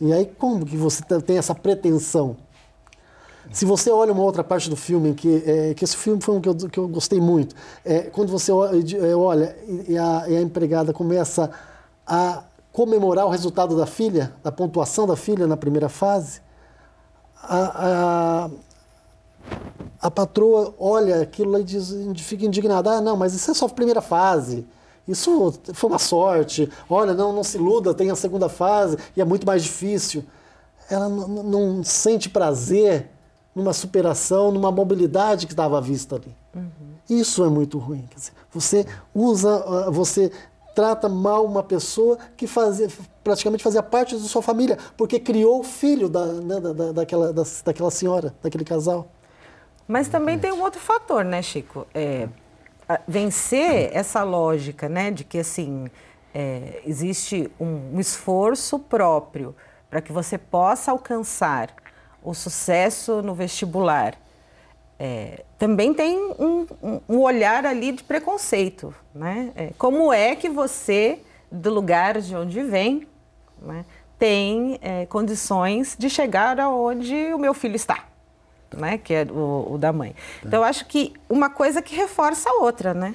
[0.00, 2.36] E aí, como que você tem essa pretensão?
[3.52, 6.40] Se você olha uma outra parte do filme, que, é, que esse filme foi um
[6.40, 7.54] que eu, que eu gostei muito,
[7.84, 11.50] é, quando você é, olha e a, e a empregada começa
[12.06, 16.40] a comemorar o resultado da filha, da pontuação da filha na primeira fase,
[17.40, 18.50] a, a,
[20.00, 23.68] a patroa olha aquilo e diz, fica indignada, ah, não, mas isso é só a
[23.68, 24.66] primeira fase.
[25.06, 26.70] Isso foi uma sorte.
[26.88, 30.24] Olha, não, não se iluda, tem a segunda fase e é muito mais difícil.
[30.88, 33.10] Ela não sente prazer
[33.54, 36.34] numa superação, numa mobilidade que estava à vista ali.
[36.54, 36.94] Uhum.
[37.08, 38.08] Isso é muito ruim.
[38.14, 40.32] Dizer, você usa, ah, você
[40.74, 42.88] trata mal uma pessoa que fazia,
[43.22, 47.42] praticamente fazia parte da sua família, porque criou o filho da, né, da, daquela, da,
[47.64, 49.08] daquela senhora, daquele casal.
[49.86, 51.86] Mas também tem um outro fator, né, Chico?
[51.94, 52.28] É,
[53.06, 55.86] vencer essa lógica, né, de que assim
[56.34, 59.54] é, existe um, um esforço próprio
[59.88, 61.74] para que você possa alcançar
[62.22, 64.14] o sucesso no vestibular.
[64.98, 66.66] É, também tem um,
[67.08, 69.52] um, olhar ali de preconceito, né?
[69.54, 71.20] É, como é que você,
[71.50, 73.06] do lugar de onde vem,
[73.60, 73.84] né,
[74.18, 78.04] tem é, condições de chegar aonde o meu filho está?
[78.76, 78.98] Né?
[78.98, 80.12] Que é o, o da mãe.
[80.12, 80.48] Tá.
[80.48, 83.14] Então, eu acho que uma coisa que reforça a outra, né?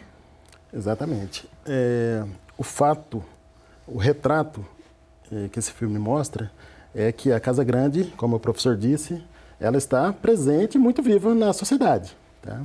[0.73, 1.49] Exatamente.
[1.65, 2.23] É,
[2.57, 3.23] o fato,
[3.87, 4.65] o retrato
[5.31, 6.51] é, que esse filme mostra
[6.93, 9.23] é que a Casa Grande, como o professor disse,
[9.59, 12.15] ela está presente e muito viva na sociedade.
[12.41, 12.61] Tá?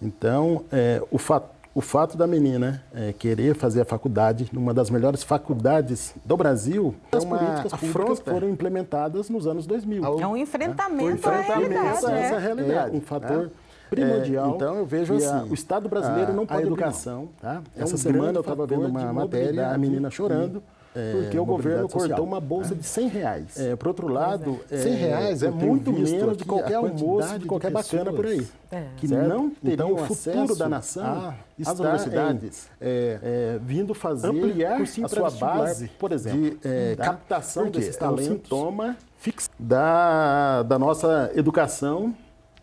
[0.00, 4.88] Então, é, o fato o fato da menina é, querer fazer a faculdade numa das
[4.88, 10.02] melhores faculdades do Brasil é uma políticas públicas que foram implementadas nos anos 2000.
[10.18, 11.36] É um enfrentamento, né?
[11.36, 12.06] à realidade.
[12.06, 12.94] A essa realidade.
[12.94, 13.50] É um fator né?
[13.90, 14.52] primordial.
[14.52, 17.28] É, então eu vejo assim, a, o Estado brasileiro a, não pode a educação.
[17.38, 17.60] Tá?
[17.76, 20.62] É essa um semana eu estava vendo uma matéria, a menina chorando.
[20.62, 20.76] É,
[21.12, 22.08] porque o governo social.
[22.08, 23.58] cortou uma bolsa de 100 reais.
[23.58, 27.70] É, por outro lado, é, 100 reais é muito menos de qualquer almoço, de qualquer
[27.70, 28.46] bacana por aí.
[28.70, 28.86] É.
[28.96, 29.28] Que certo?
[29.28, 35.08] não teriam então, o futuro da nação, as universidades é, é, vindo fazer ampliar a
[35.08, 37.04] sua base, por exemplo, de é, tá?
[37.04, 38.26] captação desses talentos.
[38.26, 42.14] É um sintoma fixo da, da nossa educação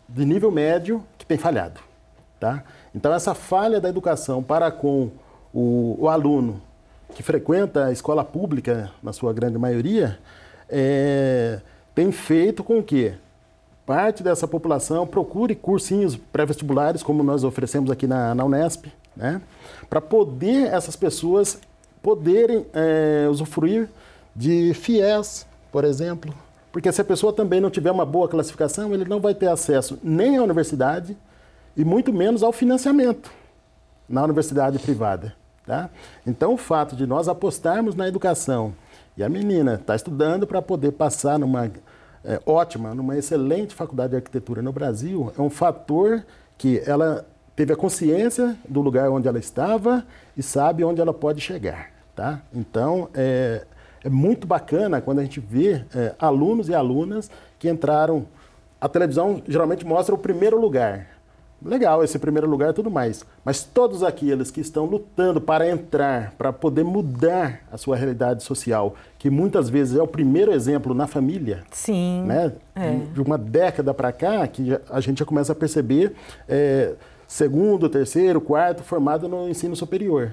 [0.08, 1.80] de nível médio que tem falhado.
[2.38, 2.64] Tá?
[2.94, 5.10] Então, essa falha da educação para com
[5.52, 6.60] o, o aluno
[7.14, 10.18] que frequenta a escola pública, na sua grande maioria,
[10.68, 11.60] é,
[11.94, 13.14] tem feito com que
[13.86, 19.40] parte dessa população procure cursinhos pré-vestibulares, como nós oferecemos aqui na, na Unesp, né?
[19.88, 21.58] para poder essas pessoas
[22.02, 23.88] poderem é, usufruir
[24.34, 26.34] de FIES, por exemplo.
[26.72, 29.98] Porque se a pessoa também não tiver uma boa classificação, ele não vai ter acesso
[30.02, 31.16] nem à universidade
[31.76, 33.30] e muito menos ao financiamento
[34.08, 35.34] na universidade privada.
[35.66, 35.88] Tá?
[36.26, 38.74] Então, o fato de nós apostarmos na educação
[39.16, 41.70] e a menina está estudando para poder passar numa
[42.22, 46.24] é, ótima, numa excelente faculdade de arquitetura no Brasil, é um fator
[46.58, 50.04] que ela teve a consciência do lugar onde ela estava
[50.36, 51.90] e sabe onde ela pode chegar.
[52.14, 52.42] Tá?
[52.52, 53.64] Então, é,
[54.02, 58.26] é muito bacana quando a gente vê é, alunos e alunas que entraram.
[58.80, 61.06] A televisão geralmente mostra o primeiro lugar,
[61.62, 63.24] legal esse primeiro lugar e tudo mais.
[63.44, 68.94] Mas todos aqueles que estão lutando para entrar, para poder mudar a sua realidade social,
[69.18, 71.64] que muitas vezes é o primeiro exemplo na família.
[71.70, 72.24] Sim.
[72.26, 72.52] Né?
[72.74, 72.96] É.
[73.12, 76.14] De uma década para cá, que a gente já começa a perceber
[76.48, 76.94] é,
[77.26, 80.32] segundo, terceiro, quarto, formado no ensino superior.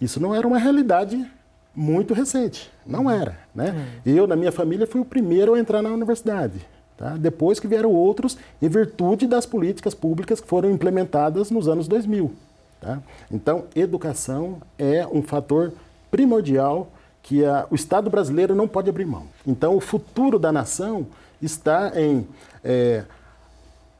[0.00, 1.28] Isso não era uma realidade
[1.74, 2.70] muito recente.
[2.86, 3.38] Não era.
[3.54, 3.86] Né?
[4.04, 6.66] Eu, na minha família, fui o primeiro a entrar na universidade.
[6.98, 7.10] Tá?
[7.16, 12.32] Depois que vieram outros, em virtude das políticas públicas que foram implementadas nos anos 2000.
[12.80, 12.98] Tá?
[13.30, 15.72] Então, educação é um fator
[16.10, 16.88] primordial
[17.22, 19.26] que a, o Estado brasileiro não pode abrir mão.
[19.46, 21.06] Então, o futuro da nação
[21.40, 22.26] está em
[22.64, 23.04] é,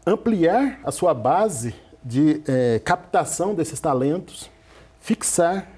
[0.04, 4.50] ampliar a sua base de é, captação desses talentos,
[5.00, 5.68] fixar,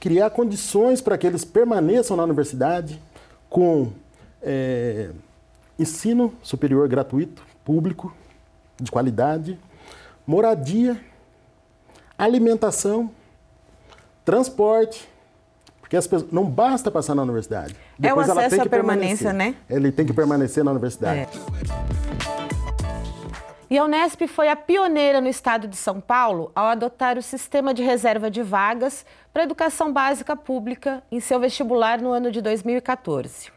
[0.00, 3.00] criar condições para que eles permaneçam na universidade
[3.48, 3.92] com
[4.42, 5.10] é,
[5.78, 8.14] ensino superior gratuito, público,
[8.80, 9.58] de qualidade,
[10.26, 11.00] moradia,
[12.16, 13.10] alimentação,
[14.24, 15.08] transporte,
[15.80, 17.76] porque as pessoas, não basta passar na universidade.
[18.02, 19.54] É o Depois acesso à permanência, né?
[19.68, 21.20] Ele tem que permanecer na universidade.
[21.20, 21.28] É.
[23.70, 27.74] E a Unesp foi a pioneira no estado de São Paulo ao adotar o sistema
[27.74, 32.40] de reserva de vagas para a educação básica pública em seu vestibular no ano de
[32.40, 33.53] 2014.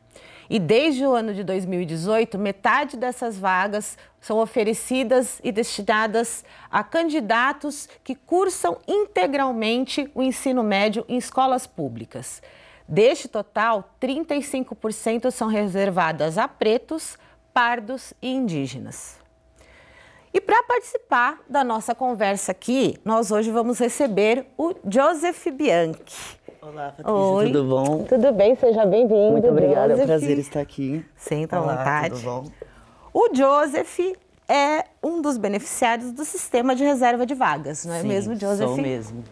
[0.50, 7.90] E desde o ano de 2018, metade dessas vagas são oferecidas e destinadas a candidatos
[8.04, 12.42] que cursam integralmente o ensino médio em escolas públicas.
[12.88, 17.18] Deste total, 35% são reservadas a pretos,
[17.54, 19.18] pardos e indígenas.
[20.34, 26.38] E para participar da nossa conversa aqui, nós hoje vamos receber o Joseph Bianchi.
[26.70, 27.46] Olá, Patrícia, Oi.
[27.48, 28.04] tudo bom?
[28.04, 28.54] Tudo bem?
[28.56, 29.32] Seja bem-vindo.
[29.32, 30.06] Muito obrigada, é um Joseph.
[30.08, 31.06] prazer estar aqui.
[31.16, 32.16] Sinta à vontade.
[32.16, 32.52] tudo bom?
[33.14, 34.00] O Joseph
[34.50, 38.68] é um dos beneficiários do sistema de reserva de vagas, não é Sim, mesmo, Joseph?
[38.68, 39.24] Sou mesmo.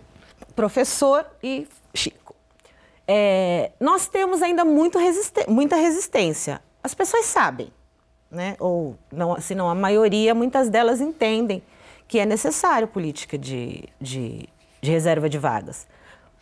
[0.56, 2.34] Professor e Chico.
[3.06, 6.62] É, nós temos ainda muito resiste- muita resistência.
[6.82, 7.67] As pessoas sabem,
[8.32, 8.56] né?
[8.60, 11.62] ou não, se não a maioria, muitas delas entendem
[12.08, 14.48] que é necessário política de, de,
[14.82, 15.86] de reserva de vagas.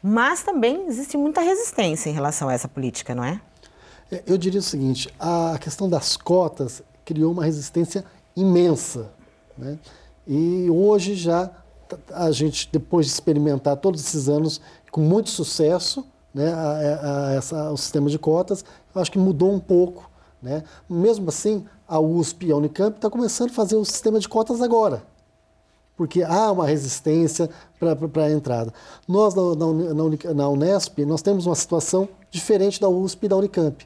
[0.06, 3.40] Mas também existe muita resistência em relação a essa política, não é?
[4.12, 8.04] É, Eu diria o seguinte: a questão das cotas criou uma resistência
[8.36, 9.10] imensa.
[9.58, 9.80] Né?
[10.28, 11.50] E hoje já
[12.12, 14.60] a gente, depois de experimentar todos esses anos
[14.92, 19.60] com muito sucesso, né, a, a- essa, o sistema de cotas, acho que mudou um
[19.60, 20.10] pouco.
[20.42, 20.64] Né?
[20.90, 24.62] Mesmo assim, a USP e a Unicamp estão começando a fazer o sistema de cotas
[24.62, 25.04] agora
[25.96, 28.74] porque há uma resistência para a entrada.
[29.08, 33.86] Nós, na, na, na Unesp, nós temos uma situação diferente da USP e da Unicamp.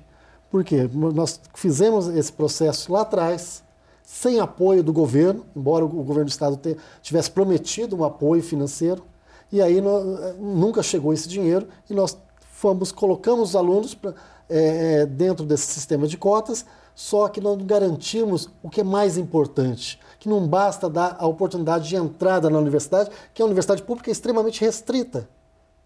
[0.50, 0.90] Por quê?
[0.94, 3.62] Nós fizemos esse processo lá atrás,
[4.04, 6.58] sem apoio do governo, embora o governo do Estado
[7.02, 9.04] tivesse prometido um apoio financeiro,
[9.52, 10.00] e aí nó-
[10.40, 12.18] nunca chegou esse dinheiro, e nós
[12.54, 14.14] fomos, colocamos os alunos pra,
[14.50, 16.66] é, dentro desse sistema de cotas,
[16.98, 21.88] só que nós garantimos o que é mais importante, que não basta dar a oportunidade
[21.88, 25.30] de entrada na universidade, que a universidade pública é extremamente restrita.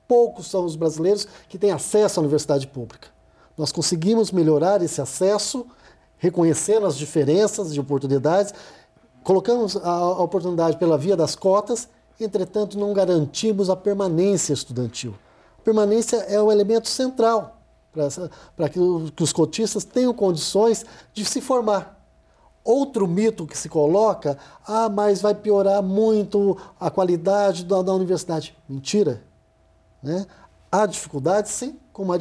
[0.07, 3.09] Poucos são os brasileiros que têm acesso à universidade pública.
[3.57, 5.67] Nós conseguimos melhorar esse acesso,
[6.17, 8.53] reconhecendo as diferenças de oportunidades,
[9.21, 11.89] colocamos a oportunidade pela via das cotas,
[12.21, 15.13] entretanto, não garantimos a permanência estudantil.
[15.59, 17.60] A permanência é o elemento central
[18.55, 18.79] para que,
[19.15, 21.99] que os cotistas tenham condições de se formar.
[22.63, 28.55] Outro mito que se coloca, ah, mas vai piorar muito a qualidade da, da universidade.
[28.69, 29.23] Mentira.
[30.01, 30.25] Né?
[30.71, 32.17] Há dificuldades, sim, como há,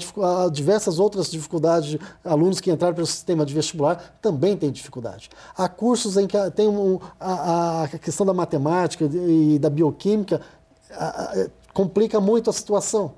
[0.51, 1.91] diversas outras dificuldades.
[1.91, 5.29] de Alunos que entraram pelo sistema de vestibular também têm dificuldade.
[5.57, 10.41] Há cursos em que tem um- a, a questão da matemática e da bioquímica
[10.91, 11.05] a-
[11.43, 13.13] a- complica muito a situação.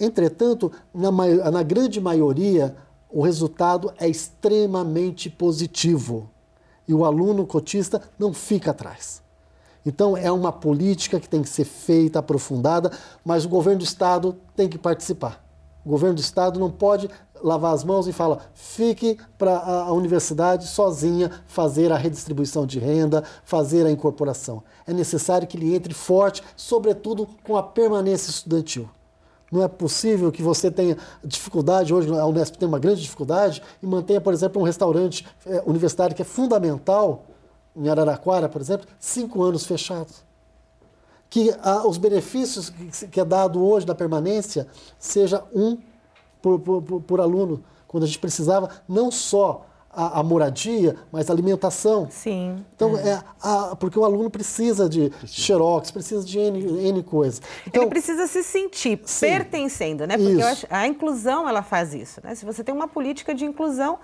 [0.00, 1.10] Entretanto, na,
[1.50, 2.74] na grande maioria,
[3.12, 6.30] o resultado é extremamente positivo
[6.88, 9.22] e o aluno cotista não fica atrás.
[9.84, 12.90] Então, é uma política que tem que ser feita, aprofundada,
[13.24, 15.44] mas o governo do Estado tem que participar.
[15.84, 17.08] O governo do Estado não pode
[17.42, 23.24] lavar as mãos e falar, fique para a universidade sozinha fazer a redistribuição de renda,
[23.44, 24.62] fazer a incorporação.
[24.86, 28.88] É necessário que ele entre forte, sobretudo com a permanência estudantil.
[29.50, 33.86] Não é possível que você tenha dificuldade, hoje a Unesp tem uma grande dificuldade, e
[33.86, 37.24] mantenha, por exemplo, um restaurante eh, universitário que é fundamental,
[37.74, 40.12] em Araraquara, por exemplo, cinco anos fechado.
[41.28, 42.70] Que ah, os benefícios
[43.10, 44.66] que, é dado hoje da permanência
[44.98, 45.78] seja um
[46.42, 51.32] por- por- por aluno, quando a gente precisava não só a, a moradia, mas a
[51.32, 52.06] alimentação.
[52.10, 52.64] Sim.
[52.76, 53.20] Então, é.
[53.42, 57.42] a- porque o aluno precisa de xerox, precisa de N, N coisas.
[57.66, 59.26] Então, ele precisa se sentir Sim.
[59.26, 60.16] pertencendo, né?
[60.16, 62.34] Porque acho, a inclusão ela faz isso, né?
[62.34, 63.98] Se você tem uma política de inclusão,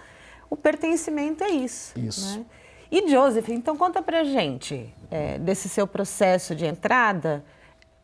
[0.51, 1.97] o pertencimento é isso.
[1.99, 2.39] Isso.
[2.39, 2.45] né?
[2.91, 7.45] E Joseph, então conta pra gente é, desse seu processo de entrada.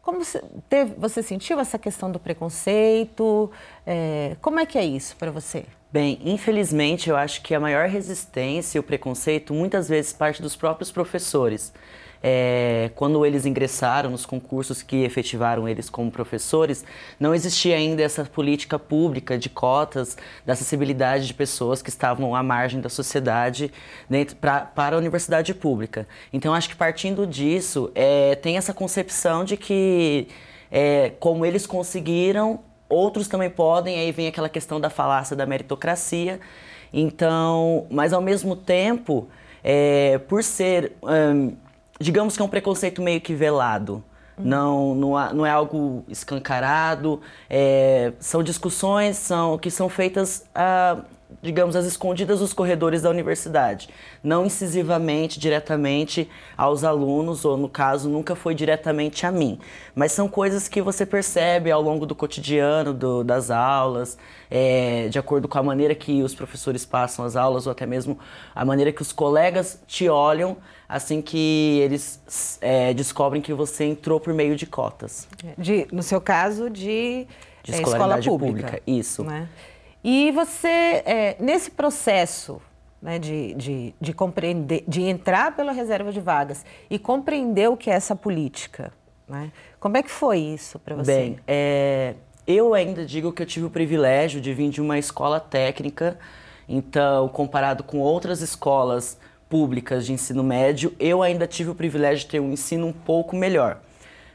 [0.03, 3.51] Como você, teve- você sentiu essa questão do preconceito?
[3.87, 5.65] É, como é que é isso para você?
[5.93, 10.57] Bem, infelizmente eu acho que a maior resistência e o preconceito muitas vezes parte dos
[10.57, 11.71] próprios professores.
[12.23, 16.83] É, quando eles ingressaram nos concursos que efetivaram eles como professores,
[17.21, 20.17] não existia ainda essa política pública de cotas
[20.47, 23.71] da acessibilidade de pessoas que estavam à margem da sociedade
[24.09, 26.09] dentro, pra, para a universidade pública.
[26.33, 30.29] Então, acho que partindo disso, é, tem essa concepção de que,
[30.71, 32.61] é, como eles conseguiram,
[32.93, 36.41] outros também podem, aí vem aquela questão da falácia da meritocracia.
[36.93, 39.29] Então, mas ao mesmo tempo,
[39.65, 41.55] é, por ser, hum,
[41.99, 44.05] digamos que é um preconceito meio que velado,
[44.39, 50.99] não, não, há- não é algo escancarado, é, são discussões são, que são feitas, ah,
[51.41, 53.89] digamos, às escondidas dos corredores da universidade,
[54.23, 59.59] não incisivamente, diretamente aos alunos, ou no caso, nunca foi diretamente a mim.
[59.95, 64.19] Mas são coisas que você percebe ao longo do cotidiano do- das aulas,
[64.51, 68.19] é, de acordo com a maneira que os professores passam as aulas, ou até mesmo
[68.55, 70.59] a maneira que os colegas te olham
[70.93, 75.27] assim que eles é, descobrem que você entrou por meio de cotas.
[75.57, 77.27] De, no seu caso, de,
[77.63, 78.69] De é, escolaridade escola pública.
[78.69, 79.25] pública, isso.
[79.25, 79.49] né?
[80.05, 82.61] E você, é, nesse processo
[83.01, 87.89] né, de, de, de compreender, de entrar pela reserva de vagas e compreender o que
[87.91, 88.93] é essa política,
[89.27, 89.51] né?
[89.81, 91.15] como é que foi isso para você?
[91.15, 92.17] Bem, é,
[92.47, 96.19] eu ainda digo que eu tive o privilégio de vir de uma escola técnica,
[96.69, 99.19] então, comparado com outras escolas
[99.53, 103.37] públicas de ensino médio, eu ainda tive o privilégio de ter um ensino um pouco
[103.37, 103.83] melhor.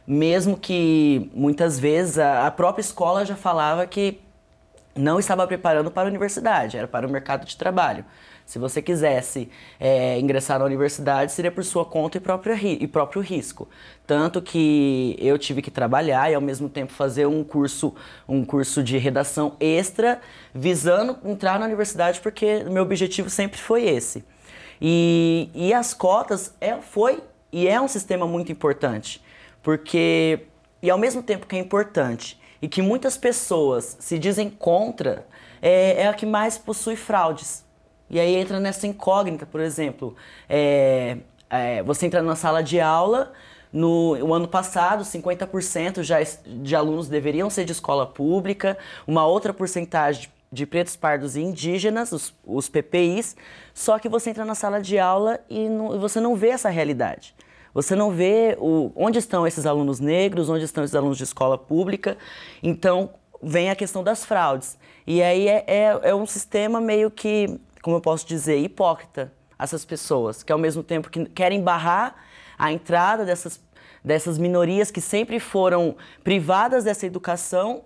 [0.06, 4.20] Mesmo que muitas vezes a, própria escola já falava que
[4.96, 8.06] não estava preparando para a universidade, era para o mercado de trabalho.
[8.46, 9.50] Se você quisesse
[9.80, 13.68] é, ingressar na universidade, seria por sua conta e próprio, ri- e próprio risco.
[14.06, 17.96] Tanto que eu tive que trabalhar e ao mesmo tempo fazer um curso,
[18.30, 20.22] um curso de redação extra,
[20.54, 24.24] visando entrar na universidade, porque meu objetivo sempre foi esse.
[24.82, 29.24] E, e as cotas é, foi e é um sistema muito importante,
[29.64, 30.42] porque
[30.82, 35.26] e ao mesmo tempo que é importante e que muitas pessoas se dizem contra,
[35.62, 37.66] é, é a que mais possui fraudes.
[38.10, 40.16] E aí entra nessa incógnita, por exemplo,
[40.48, 41.18] é,
[41.50, 43.34] é, você entra numa sala de aula,
[43.72, 49.54] no o ano passado, 50% já de alunos deveriam ser de escola pública, uma outra
[49.54, 53.36] porcentagem de, pretos, pardos e indígenas, os, os PPIs,
[53.74, 57.36] só que você entra na sala de aula e não- você não vê essa realidade.
[57.74, 61.58] Você não vê o, onde estão esses alunos negros, onde estão esses alunos de escola
[61.58, 62.18] pública.
[62.64, 64.78] Então, vem a questão das fraudes.
[65.06, 69.86] E aí é, é, é um sistema meio que, como eu posso dizer, hipócrita, essas
[69.86, 72.16] pessoas, que ao mesmo tempo que querem barrar
[72.58, 73.62] a entrada dessas,
[74.04, 77.84] dessas minorias que sempre foram privadas dessa educação,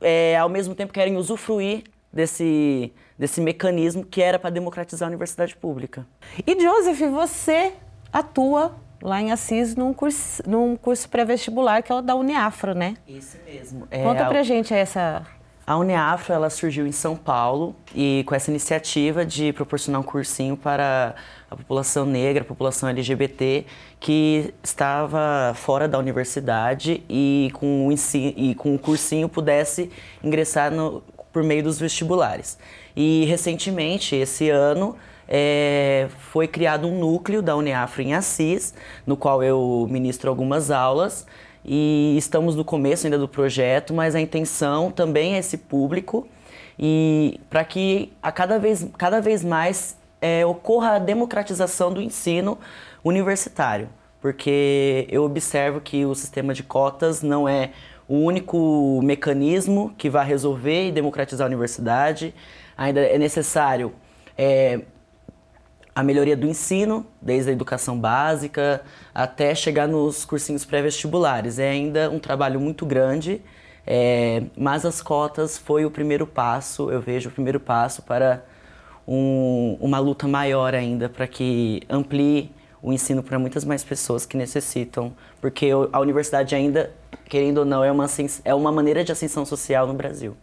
[0.00, 1.82] é, ao mesmo tempo querem usufruir
[2.12, 6.06] desse, desse mecanismo que era para democratizar a universidade pública.
[6.46, 7.72] E Joseph, você
[8.12, 12.94] atua lá em Assis num curso, num curso pré-vestibular que é o da Uniafro, né?
[13.06, 13.86] Isso mesmo.
[13.90, 15.24] É, Conta a- pra gente essa.
[15.68, 20.56] A Uniafro ela surgiu em São Paulo e com essa iniciativa de proporcionar um cursinho
[20.56, 21.14] para
[21.50, 23.66] a população negra, a população LGBT
[24.00, 29.90] que estava fora da universidade e com o, ensi- e com o cursinho pudesse
[30.24, 32.56] ingressar no- por meio dos vestibulares.
[32.96, 34.96] E recentemente, esse ano,
[35.28, 38.72] é, foi criado um núcleo da Uniafro em Assis,
[39.06, 41.26] no qual eu ministro algumas aulas
[41.64, 46.26] e estamos no começo ainda do projeto, mas a intenção também é esse público
[46.78, 52.58] e para que a cada vez, cada vez mais é, ocorra a democratização do ensino
[53.04, 53.88] universitário,
[54.20, 57.70] porque eu observo que o sistema de cotas não é
[58.08, 62.34] o único mecanismo que vai resolver e democratizar a universidade.
[62.76, 63.92] Ainda é necessário
[64.36, 64.80] é,
[65.98, 68.82] a melhoria do ensino, desde a educação básica
[69.12, 71.58] até chegar nos cursinhos pré-vestibulares.
[71.58, 73.42] É ainda um trabalho muito grande,
[73.84, 78.44] é, mas as cotas foi o primeiro passo, eu vejo o primeiro passo para
[79.08, 84.36] um- uma luta maior ainda, para que amplie o ensino para muitas mais pessoas que
[84.36, 86.92] necessitam, porque a universidade ainda,
[87.28, 88.06] querendo ou não, é uma,
[88.44, 90.36] é uma maneira de ascensão social no Brasil.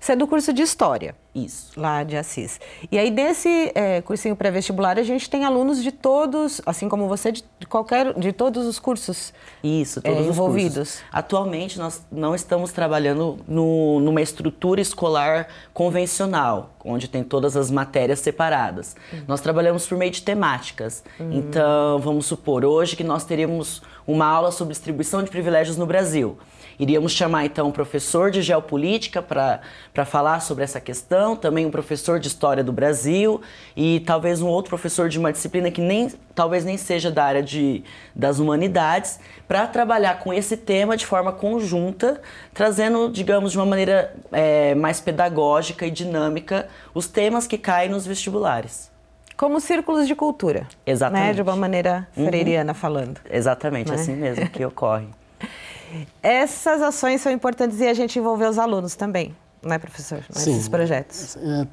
[0.00, 1.14] Você é do curso de História.
[1.34, 1.78] Isso.
[1.78, 2.60] Lá de Assis.
[2.90, 7.30] E aí, desse é, cursinho pré-vestibular, a gente tem alunos de todos, assim como você,
[7.32, 9.32] de, qualquer, de todos os cursos
[9.62, 10.74] Isso, todos é, os envolvidos.
[10.74, 11.02] Cursos.
[11.12, 18.20] Atualmente, nós não estamos trabalhando no, numa estrutura escolar convencional, onde tem todas as matérias
[18.20, 18.96] separadas.
[19.12, 19.22] Uhum.
[19.28, 21.04] Nós trabalhamos por meio de temáticas.
[21.20, 21.32] Uhum.
[21.32, 26.38] Então, vamos supor, hoje que nós teríamos uma aula sobre distribuição de privilégios no Brasil.
[26.78, 32.20] Iríamos chamar então um professor de geopolítica para falar sobre essa questão, também um professor
[32.20, 33.40] de história do Brasil
[33.76, 37.42] e talvez um outro professor de uma disciplina que nem talvez nem seja da área
[37.42, 37.82] de,
[38.14, 39.18] das humanidades,
[39.48, 42.20] para trabalhar com esse tema de forma conjunta,
[42.54, 48.06] trazendo, digamos, de uma maneira é, mais pedagógica e dinâmica os temas que caem nos
[48.06, 48.88] vestibulares.
[49.36, 50.66] Como círculos de cultura.
[50.86, 51.26] Exatamente.
[51.26, 51.32] Né?
[51.34, 52.78] De uma maneira freiriana uhum.
[52.78, 53.20] falando.
[53.30, 53.94] Exatamente, né?
[53.94, 55.06] assim mesmo que ocorre.
[56.22, 60.24] Essas ações são importantes e a gente envolver os alunos também, não é, professor?
[60.30, 60.52] Sim.
[60.52, 61.36] Nesses projetos.
[61.36, 61.66] É,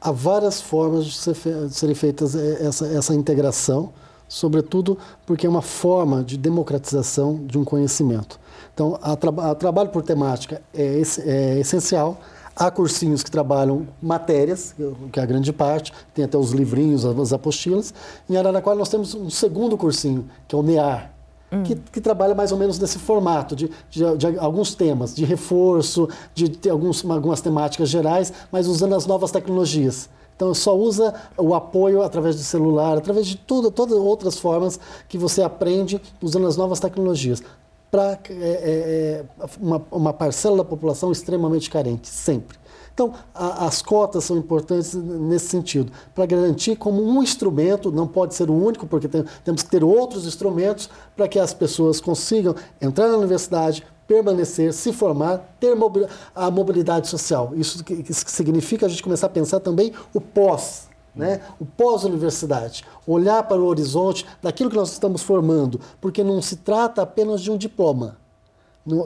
[0.00, 3.92] há várias formas de, ser, de serem feitas é, essa, essa integração,
[4.28, 8.38] sobretudo porque é uma forma de democratização de um conhecimento.
[8.72, 12.20] Então, a, tra a trabalho por temática é, é essencial.
[12.56, 14.76] Há cursinhos que trabalham matérias,
[15.12, 17.92] que é a grande parte, tem até os livrinhos, as apostilas.
[18.30, 21.13] Em Araraquara nós temos um segundo cursinho, que é o NEAR,
[21.62, 26.08] que, que, trabalha mais ou menos nesse formato, de, de, de alguns temas, de reforço,
[26.34, 30.08] de, de alguns, algumas temáticas gerais, mas usando as novas tecnologias.
[30.36, 35.16] Então, só usa o apoio através do celular, através de tudo, todas outras formas que
[35.16, 37.42] você aprende usando as novas tecnologias.
[37.90, 39.24] Para é, é, é,
[39.60, 42.58] uma, uma parcela da população extremamente carente, sempre.
[42.94, 48.34] Então, a, as cotas são importantes nesse sentido, para garantir como um instrumento, não pode
[48.36, 52.54] ser o único, porque tem, temos que ter outros instrumentos para que as pessoas consigam
[52.80, 55.76] entrar na universidade, permanecer, se formar, ter
[56.34, 57.52] a mobilidade social.
[57.56, 60.88] Isso que significa a gente começar a pensar também o pós.
[61.14, 61.40] Né?
[61.60, 67.02] O pós-universidade, olhar para o horizonte daquilo que nós estamos formando, porque não se trata
[67.02, 68.18] apenas de um diploma.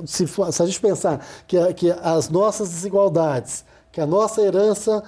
[0.07, 5.03] Se, a gente pensar que, que as nossas desigualdades, que a nossa herança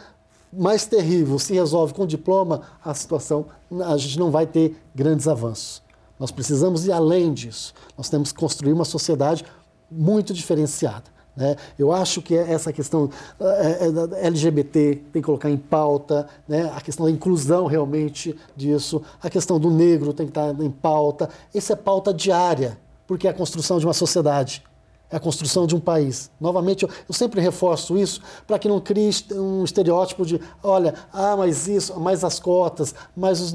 [0.53, 3.47] mais terrível se resolve com diploma, a situação,
[3.87, 5.83] a gente não vai ter grandes avanços.
[6.19, 7.73] Nós precisamos ir além disso.
[7.97, 9.45] Nós temos que construir uma sociedade
[9.91, 11.05] muito diferenciada.
[11.37, 11.57] Né?
[11.79, 13.09] Eu acho que essa questão
[13.39, 13.89] é,
[14.21, 16.71] é, LGBT tem que colocar em pauta, né?
[16.75, 21.31] a questão da inclusão realmente disso, a questão do negro tem que estar em pauta.
[21.55, 22.77] Isso é pauta diária,
[23.07, 24.63] porque é a construção de uma sociedade
[25.11, 26.31] é a construção de um país.
[26.41, 31.37] Novamente, eu, eu sempre reforço isso para que não crie um estereótipo de, olha, ah,
[31.37, 33.55] mas isso, mais as cotas, mais os.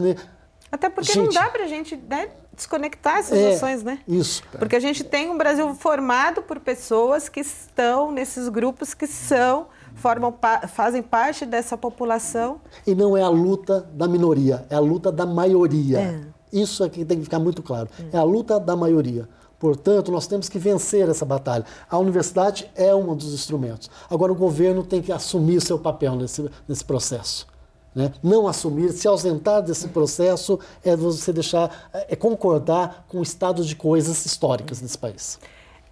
[0.71, 3.99] Até porque gente, não dá para a gente né, desconectar essas é, ações, né?
[4.07, 4.43] Isso.
[4.57, 9.67] Porque a gente tem um Brasil formado por pessoas que estão nesses grupos que são
[9.95, 10.33] formam
[10.67, 12.59] fazem parte dessa população.
[12.85, 15.99] E não é a luta da minoria, é a luta da maioria.
[15.99, 16.21] É.
[16.51, 17.89] Isso aqui tem que ficar muito claro.
[18.11, 19.27] É, é a luta da maioria.
[19.65, 21.65] Portanto, nós temos que vencer essa batalha.
[21.89, 23.89] A universidade é um dos instrumentos.
[24.07, 27.47] Agora, o governo tem que assumir seu papel nesse, nesse processo.
[27.95, 28.13] Né?
[28.21, 33.75] Não assumir, se ausentar desse processo é você deixar, é concordar com o estado de
[33.75, 35.39] coisas históricas nesse país.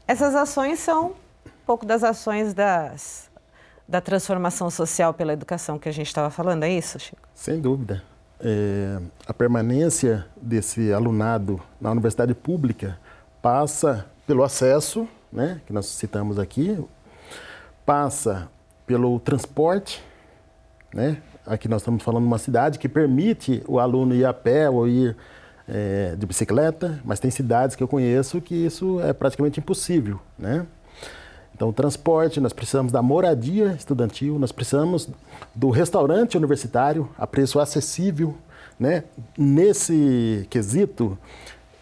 [0.07, 3.28] Essas ações são um pouco das ações das,
[3.88, 7.28] da transformação social pela educação que a gente estava falando, é isso, Chico?
[7.34, 8.03] Sem dúvida.
[8.39, 12.99] É, a permanência desse alunado na universidade pública
[13.44, 16.82] passa pelo acesso, né, que nós citamos aqui,
[17.86, 18.50] passa
[18.88, 20.02] pelo transporte,
[20.94, 21.18] né?
[21.46, 24.88] Aqui nós estamos falando de uma cidade que permite o aluno ir a pé ou
[24.88, 25.18] ir
[25.68, 30.66] é, de bicicleta, mas tem cidades que eu conheço que isso é praticamente impossível, né?
[31.54, 35.10] Então, o transporte, nós precisamos da moradia estudantil, nós precisamos
[35.54, 38.38] do restaurante universitário a preço acessível,
[38.80, 39.04] né?
[39.38, 41.18] Nesse quesito,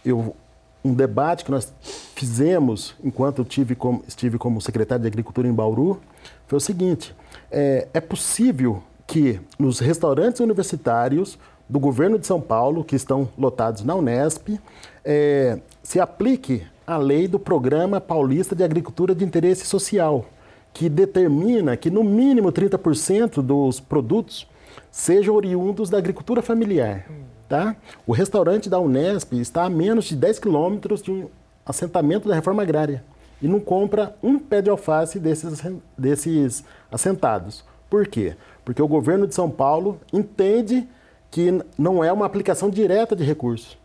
[0.03, 0.36] eu
[0.84, 1.71] um debate que nós
[2.15, 5.99] fizemos enquanto tive como, estive como secretário de Agricultura em Bauru
[6.47, 7.15] foi o seguinte:
[7.51, 11.38] é, é possível que nos restaurantes universitários
[11.69, 14.59] do governo de São Paulo, que estão lotados na Unesp,
[15.05, 20.25] é, se aplique a lei do Programa Paulista de Agricultura de Interesse Social,
[20.73, 24.47] que determina que no mínimo 30% dos produtos
[24.89, 27.05] sejam oriundos da agricultura familiar.
[27.51, 27.75] Tá?
[28.07, 31.27] O restaurante da Unesp está a menos de 10 quilômetros de um
[31.65, 33.03] assentamento da reforma agrária
[33.41, 35.61] e não compra um pé de alface desses,
[35.97, 37.65] desses assentados.
[37.89, 38.37] Por quê?
[38.63, 40.87] Porque o governo de São Paulo entende
[41.29, 43.77] que não é uma aplicação direta de recursos.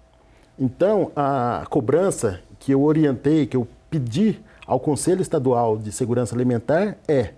[0.57, 6.99] Então, a cobrança que eu orientei, que eu pedi ao Conselho Estadual de Segurança Alimentar
[7.09, 7.31] é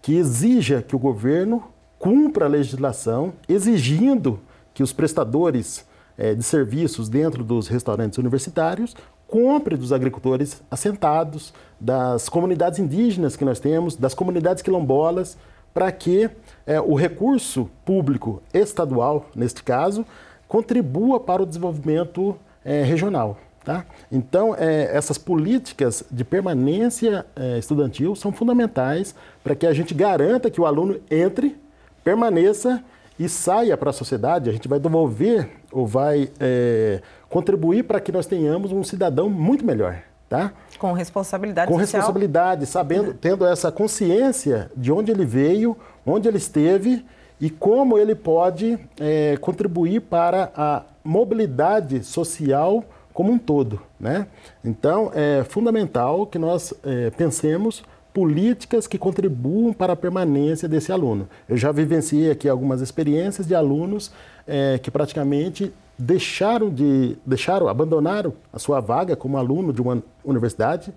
[0.00, 1.62] que exija que o governo
[1.98, 4.40] cumpra a legislação, exigindo
[4.74, 8.94] que os prestadores é, de serviços dentro dos restaurantes universitários
[9.26, 15.38] compre dos agricultores assentados, das comunidades indígenas que nós temos, das comunidades quilombolas,
[15.72, 16.28] para que
[16.66, 20.04] é, o recurso público estadual, neste caso,
[20.46, 23.38] contribua para o desenvolvimento é, regional.
[23.64, 23.86] Tá?
[24.10, 27.24] Então, é, essas políticas de permanência
[27.58, 31.56] estudantil são fundamentais para que a gente garanta que o aluno entre,
[32.04, 32.84] permaneça
[33.18, 34.48] e saia para a sociedade.
[34.48, 39.64] A gente vai devolver ou vai é, contribuir para que nós tenhamos um cidadão muito
[39.64, 40.02] melhor.
[40.28, 40.52] Tá?
[40.78, 42.00] Com responsabilidade Com social.
[42.00, 47.04] responsabilidade, sabendo, tendo essa consciência de onde ele veio, onde ele esteve
[47.38, 52.82] e como ele pode é, contribuir para a mobilidade social
[53.12, 53.82] como um todo.
[54.00, 54.26] Né?
[54.64, 61.28] Então, é fundamental que nós é, pensemos políticas que contribuam para a permanência desse aluno.
[61.48, 64.12] Eu já vivenciei aqui algumas experiências de alunos
[64.46, 70.92] é, que praticamente deixaram de deixaram abandonaram a sua vaga como aluno de uma universidade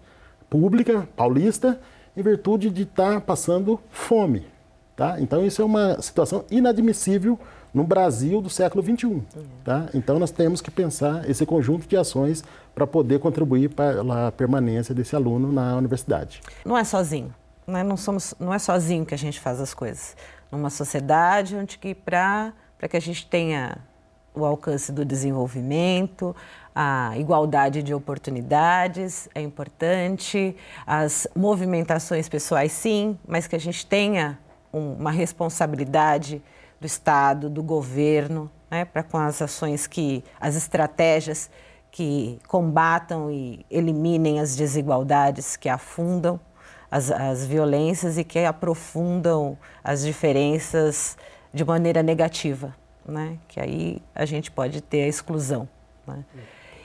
[0.49, 1.79] pública paulista
[2.15, 4.45] em virtude de estar passando fome,
[4.95, 5.19] tá?
[5.19, 7.37] Então isso é uma situação inadmissível
[7.75, 9.21] no Brasil do século XXI.
[9.65, 9.87] Tá?
[9.93, 12.41] Então, nós temos que pensar esse conjunto de ações
[12.73, 16.41] para poder contribuir para a permanência desse aluno na universidade.
[16.65, 17.35] Não é sozinho.
[17.67, 20.15] Não é, não somos, não é sozinho que a gente faz as coisas.
[20.49, 22.53] Numa sociedade onde que para
[22.89, 23.77] que a gente tenha
[24.33, 26.35] o alcance do desenvolvimento,
[26.73, 30.55] a igualdade de oportunidades é importante,
[30.85, 34.37] as movimentações pessoais sim, mas que a gente tenha
[34.71, 36.41] um, uma responsabilidade
[36.79, 41.49] do Estado, do governo, né, para com as ações que, as estratégias
[41.91, 46.39] que combatam e eliminem as desigualdades que afundam
[46.91, 51.17] as, as violências e que aprofundam as diferenças
[51.53, 53.37] de maneira negativa, né?
[53.47, 55.67] que aí a gente pode ter a exclusão.
[56.05, 56.23] Né?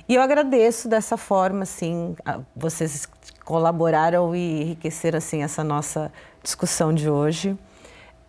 [0.09, 2.15] E eu agradeço dessa forma, assim,
[2.55, 3.09] vocês
[3.45, 6.13] colaboraram e enriqueceram assim, essa nossa
[6.43, 7.59] discussão de hoje.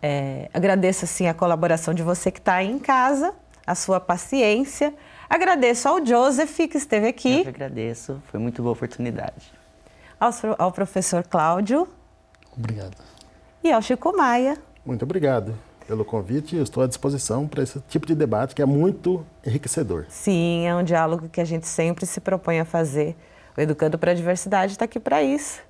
[0.02, 3.32] É, agradeço assim a colaboração de você que está aí em casa,
[3.64, 4.92] a sua paciência.
[5.30, 7.38] Agradeço ao Joseph que esteve aqui.
[7.38, 9.52] Eu que agradeço, foi muito boa oportunidade.
[10.18, 11.86] Ao, ao professor Cláudio.
[12.56, 12.96] Obrigado.
[13.62, 14.58] E ao Chico Maia.
[14.84, 16.56] Muito obrigado pelo convite.
[16.56, 20.06] Eu estou à disposição para esse tipo de debate que é muito enriquecedor.
[20.08, 23.16] Sim, é um diálogo que a gente sempre se propõe a fazer.
[23.56, 25.60] O Educando para a Diversidade está aqui para isso.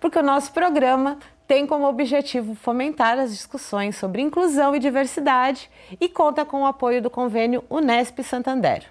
[0.00, 1.18] Porque o nosso programa
[1.52, 5.68] tem como objetivo fomentar as discussões sobre inclusão e diversidade
[6.00, 8.86] e conta com o apoio do convênio Unesp Santander.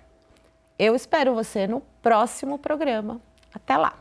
[0.78, 3.20] Eu espero você no próximo programa.
[3.52, 3.96] Até lá!